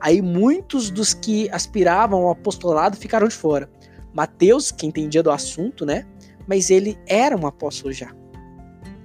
Aí 0.00 0.22
muitos 0.22 0.90
dos 0.90 1.12
que 1.12 1.50
aspiravam 1.50 2.20
ao 2.20 2.30
apostolado 2.30 2.96
ficaram 2.96 3.26
de 3.26 3.34
fora. 3.34 3.68
Mateus, 4.14 4.70
que 4.70 4.86
entendia 4.86 5.22
do 5.22 5.30
assunto, 5.30 5.84
né? 5.84 6.06
Mas 6.46 6.70
ele 6.70 6.96
era 7.06 7.36
um 7.36 7.46
apóstolo 7.46 7.92
já. 7.92 8.10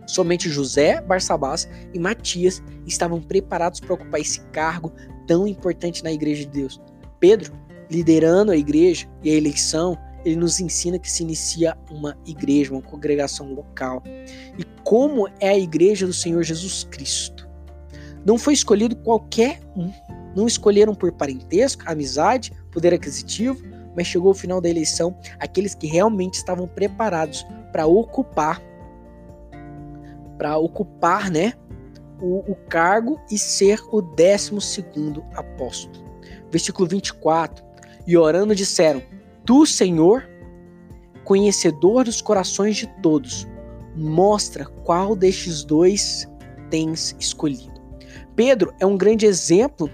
Somente 0.06 0.50
José, 0.50 1.02
Barsabás 1.02 1.68
e 1.94 2.00
Matias 2.00 2.62
estavam 2.86 3.22
preparados 3.22 3.80
para 3.80 3.94
ocupar 3.94 4.20
esse 4.20 4.42
cargo 4.52 4.92
tão 5.28 5.48
importante 5.48 6.04
na 6.04 6.12
igreja 6.12 6.46
de 6.46 6.52
Deus. 6.52 6.82
Pedro, 7.20 7.54
liderando 7.90 8.52
a 8.52 8.58
igreja 8.58 9.08
e 9.24 9.32
a 9.32 9.36
eleição, 9.36 9.98
ele 10.26 10.36
nos 10.36 10.60
ensina 10.60 10.98
que 11.00 11.10
se 11.10 11.24
inicia 11.24 11.78
uma 11.90 12.18
igreja, 12.26 12.72
uma 12.72 12.82
congregação 12.82 13.54
local. 13.54 14.02
E 14.58 14.64
como 14.84 15.28
é 15.40 15.50
a 15.50 15.58
igreja 15.58 16.06
do 16.06 16.14
Senhor 16.14 16.44
Jesus 16.44 16.86
Cristo? 16.86 17.48
Não 18.26 18.38
foi 18.38 18.54
escolhido 18.54 18.96
qualquer 18.96 19.60
um, 19.76 19.92
não 20.36 20.48
escolheram 20.48 20.96
por 20.96 21.12
parentesco, 21.12 21.84
amizade, 21.86 22.54
poder 22.72 22.94
aquisitivo, 22.94 23.62
mas 23.96 24.08
chegou 24.08 24.32
o 24.32 24.36
final 24.36 24.60
da 24.60 24.70
eleição 24.70 25.16
aqueles 25.40 25.76
que 25.76 25.88
realmente 25.88 26.36
estavam 26.36 26.68
preparados 26.68 27.46
para 27.72 27.86
ocupar 27.86 28.62
para 30.44 30.58
ocupar, 30.58 31.32
né, 31.32 31.54
o, 32.20 32.52
o, 32.52 32.56
cargo 32.68 33.18
e 33.32 33.38
ser 33.38 33.80
o 33.94 34.02
décimo 34.02 34.60
segundo 34.60 35.24
apóstolo. 35.36 36.04
Versículo 36.52 36.86
24. 36.86 37.64
E 38.06 38.18
orando 38.18 38.54
disseram: 38.54 39.02
Tu, 39.46 39.66
Senhor, 39.66 40.28
conhecedor 41.24 42.04
dos 42.04 42.22
corações 42.22 42.76
de 42.76 42.88
todos, 43.02 43.48
mostra 43.96 44.66
qual 44.66 45.16
destes 45.16 45.64
dois 45.64 46.28
tens 46.70 47.16
escolhido. 47.18 47.82
Pedro 48.36 48.74
é 48.82 48.86
um 48.86 48.98
grande 48.98 49.26
exemplo 49.26 49.90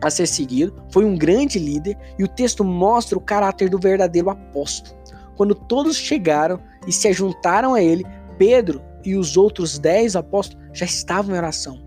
a 0.00 0.10
ser 0.10 0.28
seguido, 0.28 0.80
foi 0.92 1.04
um 1.04 1.16
grande 1.16 1.58
líder 1.58 1.98
e 2.16 2.22
o 2.22 2.28
texto 2.28 2.62
mostra 2.62 3.18
o 3.18 3.20
caráter 3.20 3.68
do 3.68 3.80
verdadeiro 3.80 4.30
apóstolo. 4.30 4.96
Quando 5.36 5.56
todos 5.56 5.96
chegaram 5.96 6.60
e 6.86 6.92
se 6.92 7.12
juntaram 7.12 7.74
a 7.74 7.82
ele, 7.82 8.06
Pedro 8.38 8.80
e 9.06 9.14
os 9.14 9.36
outros 9.36 9.78
dez 9.78 10.16
apóstolos 10.16 10.66
já 10.74 10.84
estavam 10.84 11.34
em 11.34 11.38
oração. 11.38 11.82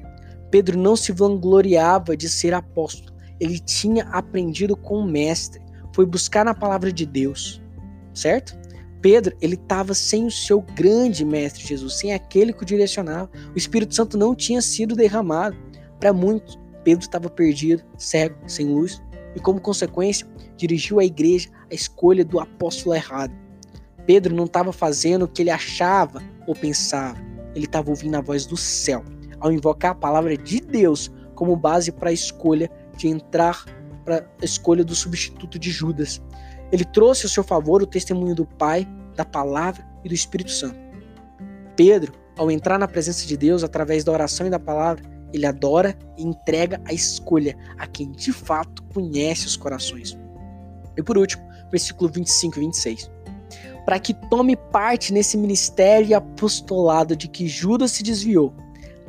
Pedro 0.49 0.79
não 0.79 0.95
se 0.95 1.11
vangloriava 1.11 2.17
de 2.17 2.27
ser 2.27 2.53
apóstolo, 2.53 3.13
ele 3.39 3.59
tinha 3.59 4.03
aprendido 4.05 4.75
com 4.75 4.99
o 4.99 5.05
mestre, 5.05 5.61
foi 5.93 6.05
buscar 6.05 6.45
na 6.45 6.53
palavra 6.53 6.91
de 6.91 7.05
Deus, 7.05 7.61
certo? 8.13 8.57
Pedro, 9.01 9.35
ele 9.41 9.55
estava 9.55 9.93
sem 9.93 10.25
o 10.25 10.31
seu 10.31 10.61
grande 10.61 11.23
mestre 11.23 11.65
Jesus, 11.65 11.95
sem 11.95 12.13
aquele 12.13 12.51
que 12.51 12.63
o 12.63 12.65
direcionava. 12.65 13.29
O 13.55 13.57
Espírito 13.57 13.95
Santo 13.95 14.17
não 14.17 14.35
tinha 14.35 14.61
sido 14.61 14.93
derramado. 14.93 15.55
Para 15.99 16.11
muitos, 16.11 16.59
Pedro 16.83 17.05
estava 17.05 17.29
perdido, 17.29 17.81
cego, 17.97 18.35
sem 18.45 18.67
luz, 18.67 19.01
e 19.35 19.39
como 19.39 19.61
consequência, 19.61 20.27
dirigiu 20.57 20.99
à 20.99 21.05
igreja 21.05 21.49
a 21.71 21.73
escolha 21.73 22.25
do 22.25 22.41
apóstolo 22.41 22.93
errado. 22.93 23.33
Pedro 24.05 24.35
não 24.35 24.45
estava 24.45 24.73
fazendo 24.73 25.23
o 25.23 25.27
que 25.27 25.43
ele 25.43 25.51
achava 25.51 26.21
ou 26.49 26.55
pensava, 26.55 27.15
ele 27.53 27.65
estava 27.65 27.91
ouvindo 27.91 28.15
a 28.15 28.21
voz 28.21 28.47
do 28.47 28.57
céu, 28.57 29.05
ao 29.39 29.51
invocar 29.51 29.91
a 29.91 29.95
palavra 29.95 30.35
de 30.35 30.59
Deus 30.59 31.11
como 31.35 31.55
base 31.55 31.91
para 31.91 32.09
a 32.09 32.11
escolha 32.11 32.71
de 32.97 33.07
entrar 33.07 33.63
para 34.03 34.27
a 34.41 34.43
escolha 34.43 34.83
do 34.83 34.95
substituto 34.95 35.59
de 35.59 35.69
Judas. 35.69 36.19
Ele 36.71 36.83
trouxe 36.83 37.27
ao 37.27 37.29
seu 37.29 37.43
favor 37.43 37.83
o 37.83 37.85
testemunho 37.85 38.33
do 38.33 38.47
Pai, 38.47 38.87
da 39.15 39.23
palavra 39.23 39.87
e 40.03 40.09
do 40.09 40.15
Espírito 40.15 40.49
Santo. 40.49 40.79
Pedro, 41.75 42.13
ao 42.35 42.49
entrar 42.49 42.79
na 42.79 42.87
presença 42.87 43.27
de 43.27 43.37
Deus 43.37 43.63
através 43.63 44.03
da 44.03 44.11
oração 44.11 44.47
e 44.47 44.49
da 44.49 44.59
palavra, 44.59 45.03
ele 45.31 45.45
adora 45.45 45.95
e 46.17 46.23
entrega 46.23 46.81
a 46.83 46.91
escolha 46.91 47.55
a 47.77 47.85
quem 47.85 48.11
de 48.11 48.33
fato 48.33 48.81
conhece 48.91 49.45
os 49.45 49.55
corações. 49.55 50.17
E 50.97 51.03
por 51.03 51.15
último, 51.15 51.43
versículo 51.69 52.09
25 52.11 52.57
e 52.57 52.59
26. 52.61 53.11
Para 53.89 53.99
que 53.99 54.13
tome 54.13 54.55
parte 54.55 55.11
nesse 55.11 55.35
ministério 55.35 56.09
e 56.09 56.13
apostolado 56.13 57.15
de 57.15 57.27
que 57.27 57.47
Judas 57.47 57.93
se 57.93 58.03
desviou, 58.03 58.53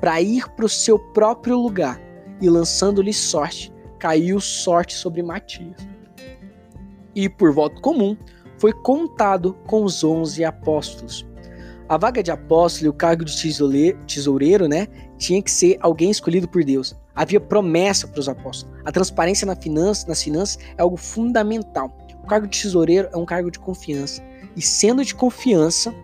para 0.01 0.23
ir 0.23 0.49
para 0.53 0.65
o 0.65 0.71
seu 0.71 0.99
próprio 0.99 1.59
lugar, 1.59 2.01
e 2.41 2.49
lançando-lhe 2.49 3.13
sorte, 3.13 3.71
caiu 3.99 4.41
sorte 4.41 4.95
sobre 4.95 5.23
Matias. 5.23 5.77
E 7.15 7.29
por 7.29 7.53
voto 7.53 7.79
comum, 7.83 8.17
foi 8.57 8.73
contado 8.73 9.53
com 9.67 9.85
os 9.85 10.03
onze 10.03 10.47
apóstolos. 10.47 11.27
A 11.87 11.99
vaga 11.99 12.23
de 12.23 12.31
apóstolo 12.31 12.87
e 12.87 12.89
o 12.89 12.95
cargo 12.95 13.23
de 13.23 13.37
tesoureiro, 14.07 14.67
né, 14.67 14.87
tinha 15.19 15.43
que 15.43 15.51
ser 15.51 15.77
alguém 15.83 16.11
escolhido 16.11 16.49
por 16.49 16.65
Deus. 16.65 16.97
Havia 17.15 17.39
promessa 17.39 18.09
para 18.09 18.21
os 18.21 18.31
apóstolos. 18.31 18.75
A 18.87 18.91
transparência 18.91 19.47
na 19.47 19.57
finança, 19.57 20.09
nas 20.09 20.23
finanças 20.23 20.59
é 20.79 20.81
algo 20.81 20.97
fundamental. 20.97 21.95
O 22.25 22.27
cargo 22.27 22.47
de 22.47 22.63
tesoureiro 22.63 23.11
é 23.13 23.17
um 23.19 23.27
cargo 23.27 23.51
de 23.51 23.59
confiança. 23.59 24.30
E 24.57 24.63
sendo 24.63 25.05
de 25.05 25.15
confiança, 25.15 25.95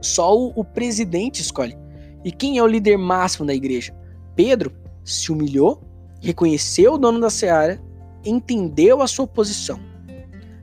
só 0.00 0.36
o, 0.36 0.52
o 0.56 0.64
presidente 0.64 1.40
escolhe. 1.40 1.76
E 2.24 2.32
quem 2.32 2.58
é 2.58 2.62
o 2.62 2.66
líder 2.66 2.96
máximo 2.96 3.46
da 3.46 3.54
igreja? 3.54 3.94
Pedro 4.34 4.72
se 5.04 5.30
humilhou, 5.30 5.82
reconheceu 6.20 6.94
o 6.94 6.98
dono 6.98 7.20
da 7.20 7.30
seara, 7.30 7.80
entendeu 8.24 9.02
a 9.02 9.06
sua 9.06 9.26
posição. 9.26 9.78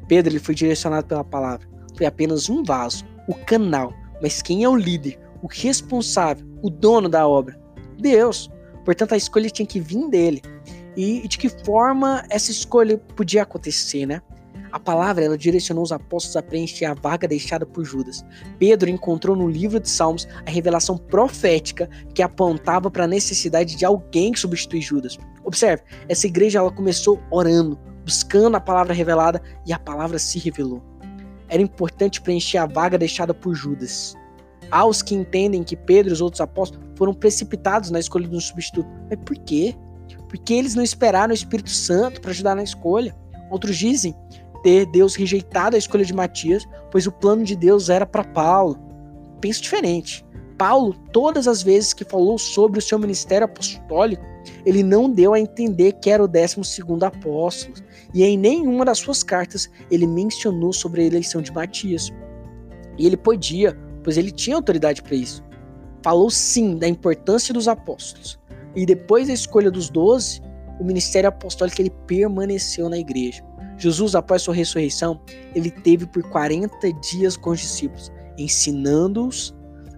Pedro 0.07 0.33
ele 0.33 0.39
foi 0.39 0.55
direcionado 0.55 1.07
pela 1.07 1.23
palavra. 1.23 1.67
Foi 1.95 2.05
apenas 2.05 2.49
um 2.49 2.63
vaso, 2.63 3.05
o 3.27 3.33
canal. 3.33 3.93
Mas 4.21 4.41
quem 4.41 4.63
é 4.63 4.69
o 4.69 4.75
líder, 4.75 5.19
o 5.41 5.47
responsável, 5.47 6.45
o 6.61 6.69
dono 6.69 7.07
da 7.07 7.27
obra? 7.27 7.59
Deus. 7.97 8.49
Portanto, 8.83 9.13
a 9.13 9.17
escolha 9.17 9.49
tinha 9.49 9.65
que 9.65 9.79
vir 9.79 10.09
dele. 10.09 10.41
E 10.97 11.27
de 11.27 11.37
que 11.37 11.47
forma 11.47 12.23
essa 12.29 12.51
escolha 12.51 12.97
podia 12.97 13.43
acontecer, 13.43 14.05
né? 14.05 14.21
A 14.71 14.79
palavra 14.79 15.25
ela 15.25 15.37
direcionou 15.37 15.83
os 15.83 15.91
apóstolos 15.91 16.37
a 16.37 16.41
preencher 16.41 16.85
a 16.85 16.93
vaga 16.93 17.27
deixada 17.27 17.65
por 17.65 17.83
Judas. 17.83 18.23
Pedro 18.57 18.89
encontrou 18.89 19.35
no 19.35 19.49
livro 19.49 19.79
de 19.79 19.89
Salmos 19.89 20.27
a 20.45 20.49
revelação 20.49 20.97
profética 20.97 21.89
que 22.13 22.23
apontava 22.23 22.89
para 22.89 23.03
a 23.03 23.07
necessidade 23.07 23.75
de 23.75 23.83
alguém 23.83 24.31
que 24.31 24.39
substitui 24.39 24.81
Judas. 24.81 25.17
Observe, 25.43 25.83
essa 26.07 26.25
igreja 26.25 26.59
ela 26.59 26.71
começou 26.71 27.19
orando, 27.29 27.77
buscando 28.05 28.55
a 28.55 28.61
palavra 28.61 28.93
revelada 28.93 29.41
e 29.65 29.73
a 29.73 29.79
palavra 29.79 30.17
se 30.17 30.39
revelou. 30.39 30.81
Era 31.49 31.61
importante 31.61 32.21
preencher 32.21 32.57
a 32.57 32.65
vaga 32.65 32.97
deixada 32.97 33.33
por 33.33 33.53
Judas. 33.53 34.15
Há 34.71 34.85
os 34.85 35.01
que 35.01 35.13
entendem 35.13 35.63
que 35.63 35.75
Pedro 35.75 36.11
e 36.11 36.13
os 36.13 36.21
outros 36.21 36.39
apóstolos 36.39 36.87
foram 36.95 37.13
precipitados 37.13 37.91
na 37.91 37.99
escolha 37.99 38.25
de 38.25 38.35
um 38.35 38.39
substituto. 38.39 38.87
Mas 39.09 39.19
por 39.25 39.37
quê? 39.39 39.75
Porque 40.29 40.53
eles 40.53 40.75
não 40.75 40.83
esperaram 40.83 41.31
o 41.31 41.35
Espírito 41.35 41.69
Santo 41.69 42.21
para 42.21 42.31
ajudar 42.31 42.55
na 42.55 42.63
escolha. 42.63 43.13
Outros 43.49 43.77
dizem 43.77 44.15
ter 44.63 44.85
Deus 44.85 45.15
rejeitado 45.15 45.75
a 45.75 45.79
escolha 45.79 46.05
de 46.05 46.13
Matias, 46.13 46.67
pois 46.89 47.07
o 47.07 47.11
plano 47.11 47.43
de 47.43 47.55
Deus 47.55 47.89
era 47.89 48.05
para 48.05 48.23
Paulo. 48.23 48.77
Penso 49.39 49.61
diferente. 49.61 50.25
Paulo, 50.57 50.93
todas 51.11 51.47
as 51.47 51.63
vezes 51.63 51.93
que 51.93 52.03
falou 52.03 52.37
sobre 52.37 52.77
o 52.77 52.81
seu 52.81 52.99
ministério 52.99 53.45
apostólico, 53.45 54.23
ele 54.65 54.83
não 54.83 55.09
deu 55.09 55.33
a 55.33 55.39
entender 55.39 55.93
que 55.93 56.09
era 56.09 56.23
o 56.23 56.27
12 56.27 56.57
apóstolo, 57.03 57.75
e 58.13 58.23
em 58.23 58.37
nenhuma 58.37 58.85
das 58.85 58.99
suas 58.99 59.23
cartas 59.23 59.69
ele 59.89 60.05
mencionou 60.05 60.71
sobre 60.71 61.01
a 61.01 61.05
eleição 61.05 61.41
de 61.41 61.51
Matias. 61.51 62.11
E 62.97 63.07
ele 63.07 63.17
podia, 63.17 63.75
pois 64.03 64.17
ele 64.17 64.31
tinha 64.31 64.55
autoridade 64.55 65.01
para 65.01 65.15
isso. 65.15 65.43
Falou 66.03 66.29
sim 66.29 66.77
da 66.77 66.87
importância 66.87 67.53
dos 67.53 67.67
apóstolos. 67.67 68.39
E 68.75 68.85
depois 68.85 69.27
da 69.27 69.33
escolha 69.33 69.71
dos 69.71 69.89
doze, 69.89 70.41
o 70.79 70.83
ministério 70.83 71.29
apostólico 71.29 71.81
ele 71.81 71.91
permaneceu 72.07 72.89
na 72.89 72.97
igreja. 72.97 73.43
Jesus, 73.81 74.15
após 74.15 74.43
sua 74.43 74.53
ressurreição, 74.53 75.19
ele 75.55 75.71
teve 75.71 76.05
por 76.05 76.23
40 76.23 76.93
dias 76.93 77.35
com 77.35 77.49
os 77.49 77.59
discípulos, 77.59 78.11
ensinando-os, 78.37 79.55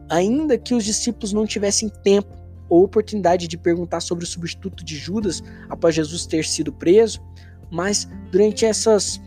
ainda 0.10 0.58
que 0.58 0.74
os 0.74 0.86
discípulos 0.86 1.34
não 1.34 1.46
tivessem 1.46 1.90
tempo 1.90 2.34
ou 2.70 2.84
oportunidade 2.84 3.48
de 3.48 3.58
perguntar 3.58 4.00
sobre 4.00 4.24
o 4.24 4.28
substituto 4.28 4.84
de 4.84 4.96
Judas 4.96 5.44
após 5.70 5.96
Jesus 5.96 6.26
ter 6.26 6.46
sido 6.46 6.72
preso, 6.72 7.22
mas 7.70 8.08
durante 8.32 8.66
essas, 8.66 9.22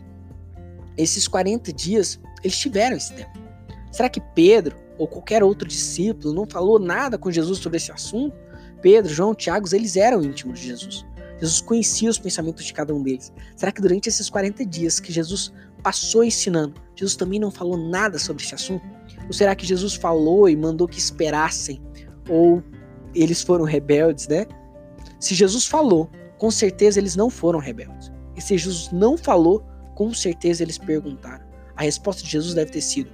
esses 0.97 1.27
40 1.27 1.71
dias, 1.71 2.19
eles 2.43 2.57
tiveram 2.57 2.97
esse 2.97 3.13
tempo. 3.13 3.37
Será 3.91 4.09
que 4.09 4.21
Pedro 4.33 4.75
ou 4.97 5.07
qualquer 5.07 5.43
outro 5.43 5.67
discípulo 5.67 6.33
não 6.33 6.45
falou 6.49 6.79
nada 6.79 7.17
com 7.17 7.31
Jesus 7.31 7.59
sobre 7.59 7.77
esse 7.77 7.91
assunto? 7.91 8.35
Pedro, 8.81 9.13
João, 9.13 9.35
Tiago, 9.35 9.67
eles 9.73 9.95
eram 9.95 10.23
íntimos 10.23 10.59
de 10.59 10.67
Jesus. 10.67 11.05
Jesus 11.39 11.61
conhecia 11.61 12.09
os 12.09 12.17
pensamentos 12.17 12.65
de 12.65 12.73
cada 12.73 12.93
um 12.93 13.01
deles. 13.01 13.31
Será 13.55 13.71
que 13.71 13.81
durante 13.81 14.09
esses 14.09 14.29
40 14.29 14.65
dias 14.65 14.99
que 14.99 15.11
Jesus 15.11 15.53
passou 15.83 16.23
ensinando, 16.23 16.73
Jesus 16.95 17.15
também 17.15 17.39
não 17.39 17.51
falou 17.51 17.77
nada 17.77 18.17
sobre 18.17 18.43
esse 18.43 18.55
assunto? 18.55 18.83
Ou 19.27 19.33
será 19.33 19.55
que 19.55 19.65
Jesus 19.65 19.93
falou 19.93 20.49
e 20.49 20.55
mandou 20.55 20.87
que 20.87 20.99
esperassem? 20.99 21.81
Ou 22.29 22.63
eles 23.13 23.41
foram 23.41 23.65
rebeldes, 23.65 24.27
né? 24.27 24.45
Se 25.19 25.33
Jesus 25.33 25.65
falou, 25.65 26.09
com 26.37 26.51
certeza 26.51 26.99
eles 26.99 27.15
não 27.15 27.29
foram 27.29 27.59
rebeldes. 27.59 28.11
E 28.35 28.41
se 28.41 28.57
Jesus 28.57 28.91
não 28.91 29.17
falou, 29.17 29.65
com 29.95 30.13
certeza 30.13 30.63
eles 30.63 30.77
perguntaram. 30.77 31.45
A 31.75 31.83
resposta 31.83 32.23
de 32.23 32.29
Jesus 32.29 32.53
deve 32.53 32.71
ter 32.71 32.81
sido: 32.81 33.09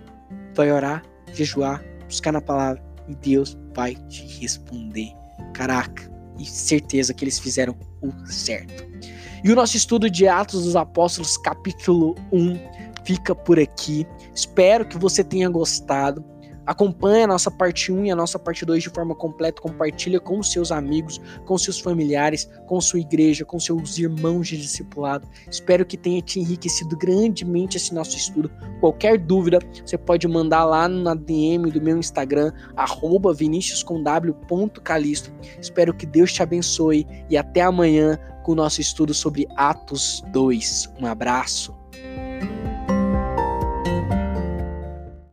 vai 0.53 0.71
orar, 0.71 1.03
jejuar, 1.33 1.83
buscar 2.05 2.31
na 2.31 2.41
palavra 2.41 2.83
e 3.07 3.15
Deus 3.15 3.57
vai 3.73 3.95
te 4.07 4.25
responder. 4.39 5.11
Caraca, 5.53 6.09
e 6.37 6.45
certeza 6.45 7.13
que 7.13 7.23
eles 7.23 7.39
fizeram 7.39 7.75
o 8.01 8.11
certo. 8.25 8.85
E 9.43 9.51
o 9.51 9.55
nosso 9.55 9.75
estudo 9.75 10.09
de 10.09 10.27
Atos 10.27 10.63
dos 10.63 10.75
Apóstolos, 10.75 11.37
capítulo 11.37 12.15
1, 12.31 12.57
fica 13.05 13.35
por 13.35 13.59
aqui. 13.59 14.07
Espero 14.33 14.87
que 14.87 14.97
você 14.97 15.23
tenha 15.23 15.49
gostado. 15.49 16.23
Acompanhe 16.65 17.23
a 17.23 17.27
nossa 17.27 17.51
parte 17.51 17.91
1 17.91 18.05
e 18.05 18.11
a 18.11 18.15
nossa 18.15 18.39
parte 18.39 18.65
2 18.65 18.83
de 18.83 18.89
forma 18.89 19.13
completa, 19.15 19.61
compartilha 19.61 20.19
com 20.19 20.41
seus 20.41 20.71
amigos, 20.71 21.19
com 21.45 21.57
seus 21.57 21.79
familiares, 21.79 22.49
com 22.67 22.79
sua 22.79 22.99
igreja, 22.99 23.43
com 23.45 23.59
seus 23.59 23.97
irmãos 23.97 24.47
de 24.47 24.57
discipulado. 24.57 25.27
Espero 25.49 25.85
que 25.85 25.97
tenha 25.97 26.21
te 26.21 26.39
enriquecido 26.39 26.95
grandemente 26.97 27.77
esse 27.77 27.93
nosso 27.93 28.15
estudo. 28.17 28.49
Qualquer 28.79 29.17
dúvida, 29.17 29.59
você 29.85 29.97
pode 29.97 30.27
mandar 30.27 30.63
lá 30.65 30.87
na 30.87 31.13
DM 31.13 31.71
do 31.71 31.81
meu 31.81 31.97
Instagram, 31.97 32.51
viniciuscomw.calisto. 33.35 35.33
Espero 35.59 35.93
que 35.93 36.05
Deus 36.05 36.31
te 36.31 36.43
abençoe 36.43 37.05
e 37.29 37.37
até 37.37 37.61
amanhã 37.61 38.17
com 38.43 38.51
o 38.53 38.55
nosso 38.55 38.81
estudo 38.81 39.13
sobre 39.13 39.47
Atos 39.55 40.23
2. 40.31 40.93
Um 41.01 41.05
abraço. 41.05 41.82